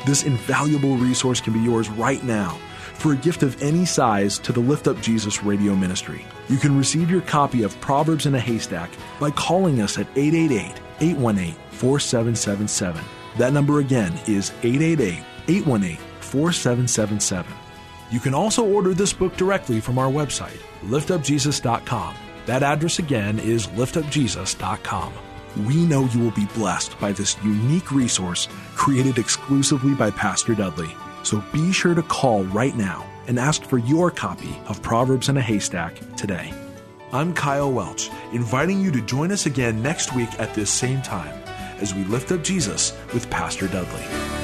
This 0.07 0.25
invaluable 0.25 0.97
resource 0.97 1.40
can 1.40 1.55
be 1.55 1.61
yours 1.61 1.88
right 1.90 2.23
now 2.23 2.59
for 2.95 3.12
a 3.12 3.17
gift 3.17 3.43
of 3.43 3.61
any 3.62 3.85
size 3.85 4.38
to 4.40 4.53
the 4.53 4.61
Lift 4.61 4.87
Up 4.87 5.01
Jesus 5.01 5.43
radio 5.43 5.75
ministry. 5.75 6.25
You 6.49 6.59
can 6.59 6.77
receive 6.77 7.11
your 7.11 7.23
copy 7.23 7.62
of 7.62 7.79
Proverbs 7.81 8.27
in 8.27 8.35
a 8.35 8.40
Haystack 8.40 8.90
by 9.19 9.31
calling 9.31 9.81
us 9.81 9.99
at 9.99 10.07
888 10.17 10.81
818 11.01 11.55
4777. 11.73 13.05
That 13.38 13.53
number 13.53 13.81
again 13.81 14.12
is 14.27 14.53
888 14.62 15.23
818 15.48 15.98
4777. 16.20 17.52
You 18.11 18.20
can 18.20 18.35
also 18.35 18.64
order 18.64 18.94
this 18.94 19.12
book 19.12 19.37
directly 19.37 19.80
from 19.80 19.98
our 19.98 20.11
website, 20.11 20.61
liftupjesus.com. 20.85 22.14
That 22.46 22.62
address 22.62 22.98
again 22.98 23.38
is 23.38 23.66
liftupjesus.com. 23.68 25.12
We 25.66 25.87
know 25.87 26.04
you 26.07 26.20
will 26.20 26.33
be 26.33 26.46
blessed 26.54 26.98
by 26.98 27.12
this 27.12 27.37
unique 27.42 27.90
resource 27.92 28.48
created 28.74 29.18
exclusively 29.18 29.94
by 29.94 30.11
Pastor 30.11 30.54
Dudley. 30.54 30.90
So 31.22 31.42
be 31.52 31.72
sure 31.72 31.94
to 31.94 32.02
call 32.02 32.44
right 32.44 32.76
now 32.76 33.07
and 33.26 33.38
ask 33.38 33.62
for 33.64 33.78
your 33.78 34.11
copy 34.11 34.54
of 34.66 34.83
Proverbs 34.83 35.28
in 35.28 35.37
a 35.37 35.42
Haystack 35.42 35.98
today. 36.16 36.52
I'm 37.12 37.33
Kyle 37.33 37.72
Welch, 37.72 38.11
inviting 38.33 38.80
you 38.80 38.90
to 38.90 39.00
join 39.00 39.30
us 39.30 39.46
again 39.46 39.80
next 39.80 40.14
week 40.14 40.40
at 40.40 40.52
this 40.52 40.70
same 40.70 41.00
time 41.00 41.35
as 41.78 41.94
we 41.94 42.04
lift 42.04 42.33
up 42.33 42.42
Jesus 42.42 42.96
with 43.12 43.30
Pastor 43.30 43.68
Dudley. 43.68 44.43